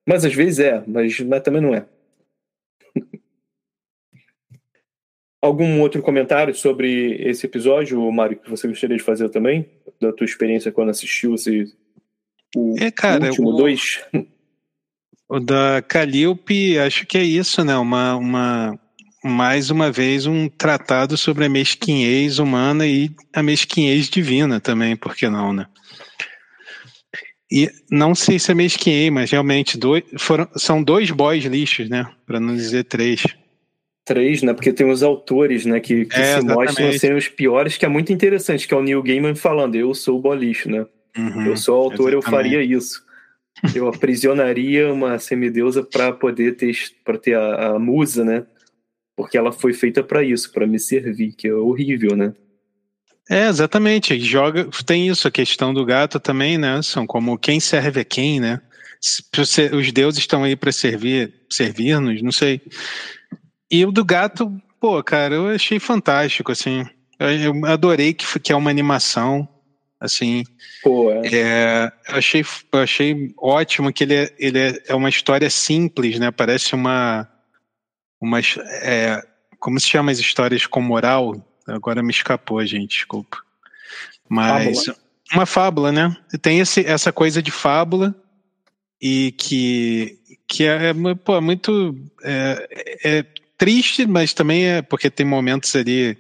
[0.07, 1.84] Mas às vezes é, mas, mas também não é.
[5.43, 9.68] Algum outro comentário sobre esse episódio, Mário, que você gostaria de fazer também?
[10.01, 11.76] Da tua experiência quando assistiu esse,
[12.55, 14.05] o, é, cara, último o, dois?
[15.29, 17.76] O da Calliope, acho que é isso, né?
[17.76, 18.79] Uma, uma,
[19.22, 25.14] mais uma vez um tratado sobre a mesquinhez humana e a mesquinhez divina também, por
[25.14, 25.66] que não, né?
[27.51, 32.07] E não sei se é mesquinhez, mas realmente dois, foram, são dois boys lixos, né?
[32.26, 33.22] Para não dizer três.
[34.07, 34.55] Três, né?
[34.55, 35.79] Porque tem os autores, né?
[35.79, 38.83] Que, que é, se mostram serem os piores, que é muito interessante, que é o
[38.83, 40.87] Neil Gaiman falando, eu sou o boy lixo, né?
[41.16, 42.14] Uhum, eu sou autor, exatamente.
[42.14, 43.07] eu faria isso.
[43.74, 48.46] Eu aprisionaria uma semideusa para poder ter, para ter a, a musa, né?
[49.18, 52.32] porque ela foi feita para isso, para me servir, que é horrível, né?
[53.28, 54.18] É, exatamente.
[54.20, 56.80] Joga, tem isso, a questão do gato também, né?
[56.82, 58.61] São como quem serve a quem, né?
[59.76, 62.61] Os deuses estão aí para servir, servir-nos, não sei.
[63.68, 66.86] E o do gato, pô, cara, eu achei fantástico, assim.
[67.18, 69.48] Eu adorei que, que é uma animação,
[70.01, 70.44] assim.
[70.82, 71.28] Pô, é.
[71.32, 76.18] é eu achei, eu achei ótimo que ele é, ele é, é uma história simples,
[76.18, 76.30] né?
[76.30, 77.28] Parece uma
[78.20, 78.57] umas.
[78.82, 79.22] É,
[79.59, 81.34] como se chama as histórias com moral?
[81.66, 83.38] Agora me escapou, gente, desculpa.
[84.28, 84.84] Mas.
[84.84, 85.09] Fábula.
[85.30, 86.16] Uma fábula, né?
[86.40, 88.14] Tem esse, essa coisa de fábula
[89.01, 91.94] e que, que é, é pô, muito.
[92.22, 92.68] É,
[93.05, 93.24] é
[93.59, 96.16] triste, mas também é porque tem momentos ali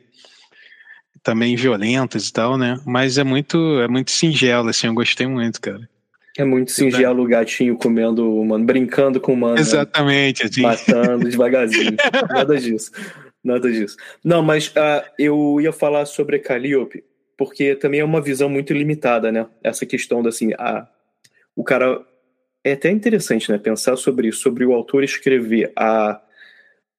[1.28, 2.80] também violentos e tal, né?
[2.86, 5.86] Mas é muito, é muito singelo, assim, eu gostei muito, cara.
[6.38, 9.56] É muito singelo o gatinho comendo o mano, brincando com o mano.
[9.56, 9.60] Né?
[9.60, 10.62] Exatamente, assim.
[10.62, 11.96] Matando devagarzinho.
[12.30, 12.90] Nada disso.
[13.44, 13.96] Nada disso.
[14.24, 17.04] Não, mas uh, eu ia falar sobre a Calliope,
[17.36, 19.46] porque também é uma visão muito limitada, né?
[19.62, 20.88] Essa questão da assim, a,
[21.54, 22.00] o cara.
[22.64, 23.58] É até interessante, né?
[23.58, 25.72] Pensar sobre isso, sobre o autor escrever.
[25.76, 26.20] A,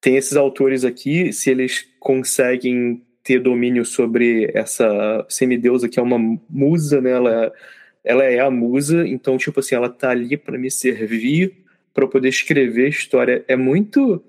[0.00, 6.18] tem esses autores aqui, se eles conseguem ter domínio sobre essa semideusa que é uma
[6.48, 7.10] musa, né?
[7.10, 7.52] Ela
[8.04, 11.54] ela é a musa, então, tipo assim, ela tá ali para me servir,
[11.92, 13.44] para poder escrever história.
[13.46, 14.22] É muito.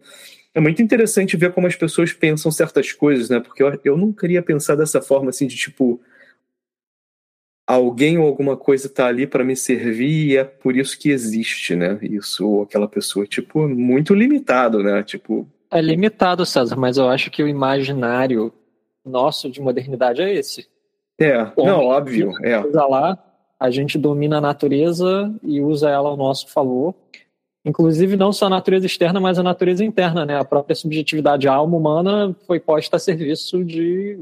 [0.53, 3.39] É muito interessante ver como as pessoas pensam certas coisas, né?
[3.39, 6.01] Porque eu, eu não queria pensar dessa forma, assim, de tipo.
[7.65, 11.75] alguém ou alguma coisa tá ali para me servir e é por isso que existe,
[11.75, 11.97] né?
[12.01, 15.01] Isso ou aquela pessoa, tipo, muito limitado, né?
[15.03, 18.53] Tipo, É limitado, César, mas eu acho que o imaginário
[19.05, 20.67] nosso de modernidade é esse.
[21.19, 22.57] é, Bom, não, óbvio, é.
[22.57, 23.17] Lá,
[23.59, 26.93] a gente domina a natureza e usa ela ao nosso favor.
[27.63, 30.35] Inclusive, não só a natureza externa, mas a natureza interna, né?
[30.37, 34.19] A própria subjetividade, a alma humana foi posta a serviço de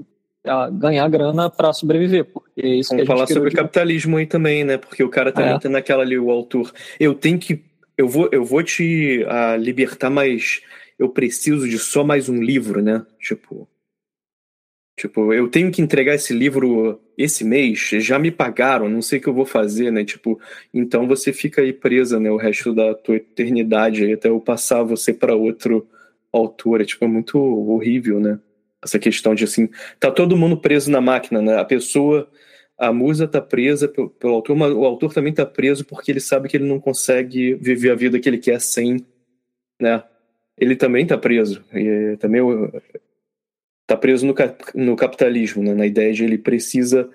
[0.73, 4.77] ganhar grana para sobreviver, porque é isso Vamos falar sobre de- capitalismo aí também, né?
[4.77, 5.59] Porque o cara também É.
[5.59, 6.71] tá naquela ali, o autor.
[6.99, 7.63] Eu tenho que.
[7.97, 10.61] Eu vou, eu vou te ah, libertar, mas
[10.97, 13.05] eu preciso de só mais um livro, né?
[13.19, 13.67] Tipo.
[14.99, 19.21] Tipo, eu tenho que entregar esse livro esse mês, já me pagaram, não sei o
[19.21, 20.03] que eu vou fazer, né?
[20.03, 20.37] Tipo,
[20.73, 22.29] então você fica aí presa, né?
[22.29, 25.87] O resto da tua eternidade até eu passar você para outro
[26.33, 26.81] autor.
[26.81, 28.39] É, tipo, é muito horrível, né?
[28.83, 29.69] Essa questão de assim,
[30.01, 31.57] tá todo mundo preso na máquina, né?
[31.57, 32.29] A pessoa,
[32.77, 36.19] a musa tá presa pelo, pelo autor, mas o autor também tá preso porque ele
[36.19, 38.97] sabe que ele não consegue viver a vida que ele quer sem,
[39.79, 40.03] né?
[40.57, 41.63] Ele também tá preso.
[41.73, 42.41] E também
[43.93, 45.73] o- tá preso no, cap- no capitalismo, né?
[45.73, 47.09] Na ideia de ele precisa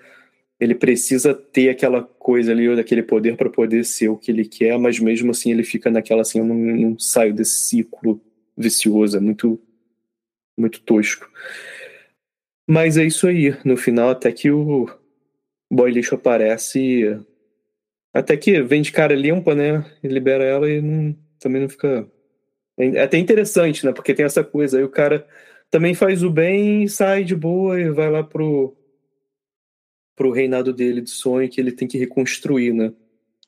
[0.59, 4.77] ele precisa ter aquela coisa ali, daquele poder para poder ser o que ele quer,
[4.79, 8.21] mas mesmo assim ele fica naquela assim, eu não, não saio desse ciclo
[8.57, 9.59] vicioso, é muito
[10.57, 11.29] muito tosco.
[12.67, 14.87] Mas é isso aí, no final até que o
[15.71, 17.19] boy lixo aparece e
[18.13, 19.85] até que vem de cara limpa, né?
[20.03, 22.09] E libera ela e não- também não fica
[22.77, 23.93] é até interessante, né?
[23.93, 25.27] Porque tem essa coisa aí o cara
[25.75, 28.73] também faz o bem e sai de boa e vai lá pro
[30.15, 32.93] pro reinado dele de sonho que ele tem que reconstruir, né?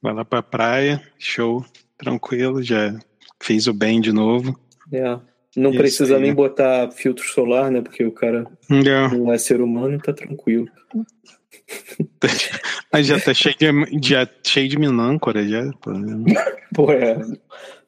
[0.01, 1.63] Vai lá pra praia, show,
[1.97, 2.99] tranquilo, já
[3.41, 4.59] fiz o bem de novo.
[4.91, 5.17] É.
[5.55, 6.21] Não Isso precisa aí.
[6.21, 7.80] nem botar filtro solar, né?
[7.80, 10.67] Porque o cara Não, não é ser humano, tá tranquilo.
[12.91, 15.71] mas já tá cheio de, já cheio de minâncora já.
[16.75, 17.15] Pô, é.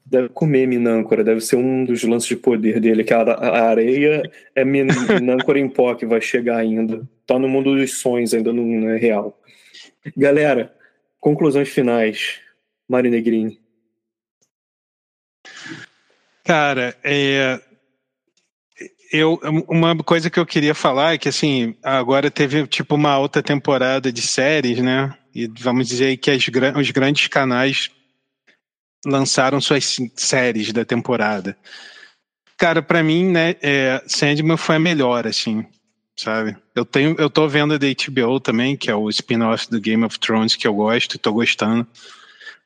[0.09, 4.23] Deve comer minâncora, deve ser um dos lances de poder dele, que a, a areia
[4.55, 7.07] é min- minâncora em pó que vai chegar ainda.
[7.27, 9.39] Tá no mundo dos sonhos, ainda não, é real.
[10.17, 10.73] Galera,
[11.19, 12.39] conclusões finais.
[12.87, 13.59] Mário Negrini.
[16.43, 17.61] Cara, é,
[19.11, 23.43] eu, uma coisa que eu queria falar é que assim, agora teve tipo uma alta
[23.43, 25.15] temporada de séries, né?
[25.35, 26.43] E vamos dizer que as,
[26.75, 27.91] os grandes canais
[29.05, 31.57] lançaram suas séries da temporada.
[32.57, 35.65] Cara, pra mim, né, é, Sandman foi a melhor, assim,
[36.17, 36.57] sabe?
[36.75, 40.03] Eu tenho, eu tô vendo a da HBO também, que é o spin-off do Game
[40.03, 41.87] of Thrones que eu gosto, tô gostando.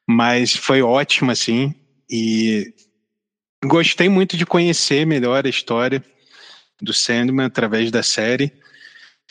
[0.07, 1.75] Mas foi ótimo, assim,
[2.09, 2.73] e
[3.63, 6.03] gostei muito de conhecer melhor a história
[6.81, 8.51] do Sandman através da série.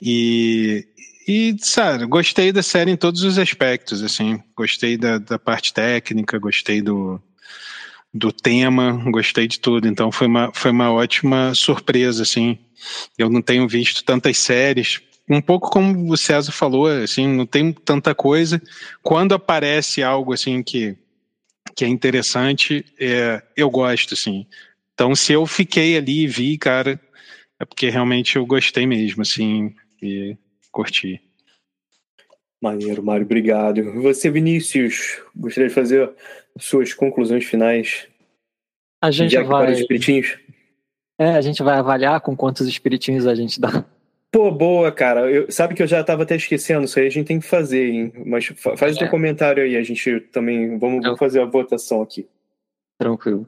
[0.01, 0.87] E,
[1.27, 4.43] e sabe, gostei da série em todos os aspectos, assim.
[4.57, 7.21] Gostei da, da parte técnica, gostei do,
[8.13, 9.87] do tema, gostei de tudo.
[9.87, 12.59] Então foi uma, foi uma ótima surpresa, assim.
[13.17, 15.01] Eu não tenho visto tantas séries.
[15.29, 18.61] Um pouco como o César falou, assim, não tem tanta coisa.
[19.03, 20.97] Quando aparece algo assim que,
[21.77, 24.47] que é interessante, é, eu gosto, assim.
[24.93, 27.01] Então, se eu fiquei ali e vi, cara,
[27.59, 30.37] é porque realmente eu gostei mesmo, assim, e
[30.73, 31.21] curti.
[32.61, 33.79] Maneiro, Mário, obrigado.
[33.79, 36.11] E Você, Vinícius, gostaria de fazer
[36.59, 38.07] suas conclusões finais?
[39.03, 40.39] A gente para vai, os espiritinhos?
[41.19, 43.85] é, a gente vai avaliar com quantos espiritinhos a gente dá.
[44.31, 45.31] Pô, boa, cara.
[45.31, 47.91] Eu, sabe que eu já tava até esquecendo, isso aí a gente tem que fazer,
[47.91, 48.13] hein?
[48.25, 49.11] Mas fa- faz o teu É.
[49.11, 50.79] comentário aí, a gente também.
[50.79, 52.27] Vamos, vamos fazer a votação aqui.
[52.99, 53.47] Tranquilo.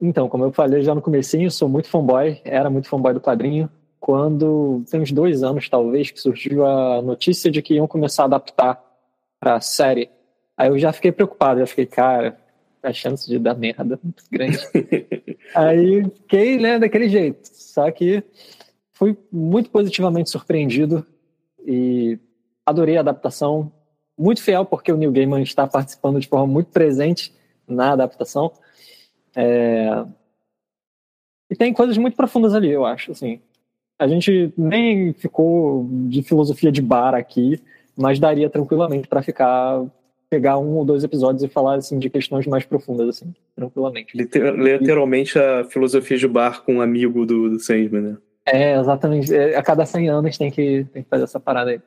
[0.00, 3.68] Então, como eu falei já no comecinho, sou muito fanboy, era muito fanboy do quadrinho.
[4.00, 8.26] Quando tem uns dois anos, talvez, que surgiu a notícia de que iam começar a
[8.26, 8.82] adaptar
[9.38, 10.10] pra série.
[10.56, 12.38] Aí eu já fiquei preocupado, já fiquei, cara,
[12.82, 14.58] a chance de dar merda é muito grande.
[15.54, 17.40] Aí fiquei, né, daquele jeito.
[17.52, 18.24] Só que
[18.92, 21.06] fui muito positivamente surpreendido
[21.66, 22.18] e
[22.64, 23.70] adorei a adaptação.
[24.16, 27.34] Muito fiel, porque o Neil Gaiman está participando de forma muito presente
[27.66, 28.52] na adaptação.
[29.34, 30.04] É,
[31.50, 33.12] E tem coisas muito profundas ali, eu acho.
[33.12, 33.40] Assim.
[34.00, 37.60] A gente nem ficou de filosofia de bar aqui,
[37.94, 39.84] mas daria tranquilamente para ficar
[40.30, 44.16] pegar um ou dois episódios e falar assim de questões mais profundas assim, tranquilamente.
[44.16, 48.16] Liter- literalmente a filosofia de bar com um amigo do, do Sandman, né?
[48.46, 49.34] É, exatamente.
[49.34, 51.80] É, A cada 100 anos tem que, tem que fazer essa parada aí.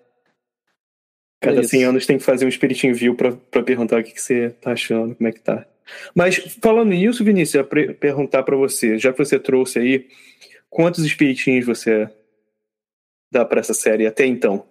[1.41, 1.89] Cada É 100 isso.
[1.89, 3.31] anos tem que fazer um espiritinho view pra
[3.63, 5.65] perguntar o que, que você tá achando, como é que tá.
[6.13, 10.07] Mas falando nisso, Vinícius, eu ia perguntar pra você, já que você trouxe aí,
[10.73, 12.09] quantos espiritinhos você
[13.31, 14.65] dá pra essa série até então?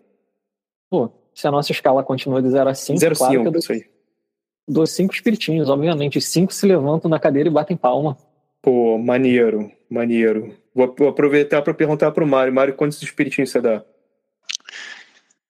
[0.91, 3.53] Pô, se a nossa escala continua de 0 a 5, 0 claro 5, que eu
[3.53, 3.85] dou, isso aí.
[4.69, 6.19] dou cinco espiritinhos, obviamente.
[6.19, 8.19] Os cinco se levantam na cadeira e batem palma.
[8.61, 10.55] Pô, maneiro, maneiro.
[10.75, 12.53] Vou, aproveitar para perguntar pro Mário.
[12.53, 13.85] Mário, quantos espiritinhos você dá?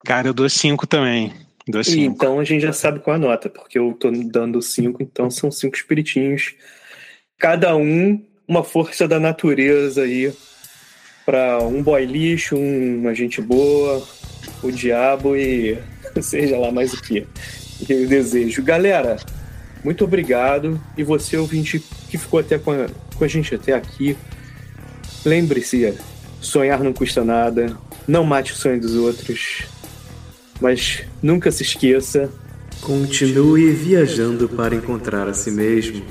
[0.04, 1.32] Cara, eu dou cinco também.
[1.66, 2.14] Dou cinco.
[2.14, 5.50] Então a gente já sabe qual a nota, porque eu tô dando cinco, então são
[5.50, 6.54] cinco espiritinhos.
[7.38, 10.30] Cada um uma força da natureza aí
[11.24, 14.06] para um boy lixo, um, uma gente boa,
[14.62, 15.78] o diabo e
[16.20, 17.26] seja lá mais o que
[17.88, 18.62] eu desejo.
[18.62, 19.16] Galera,
[19.82, 20.78] muito obrigado.
[20.98, 24.16] E você, ouvinte, que ficou até com a, com a gente até aqui,
[25.24, 25.94] lembre-se,
[26.38, 27.74] sonhar não custa nada,
[28.06, 29.62] não mate o sonho dos outros,
[30.60, 32.30] mas nunca se esqueça.
[32.82, 36.04] Continue viajando para encontrar a si mesmo.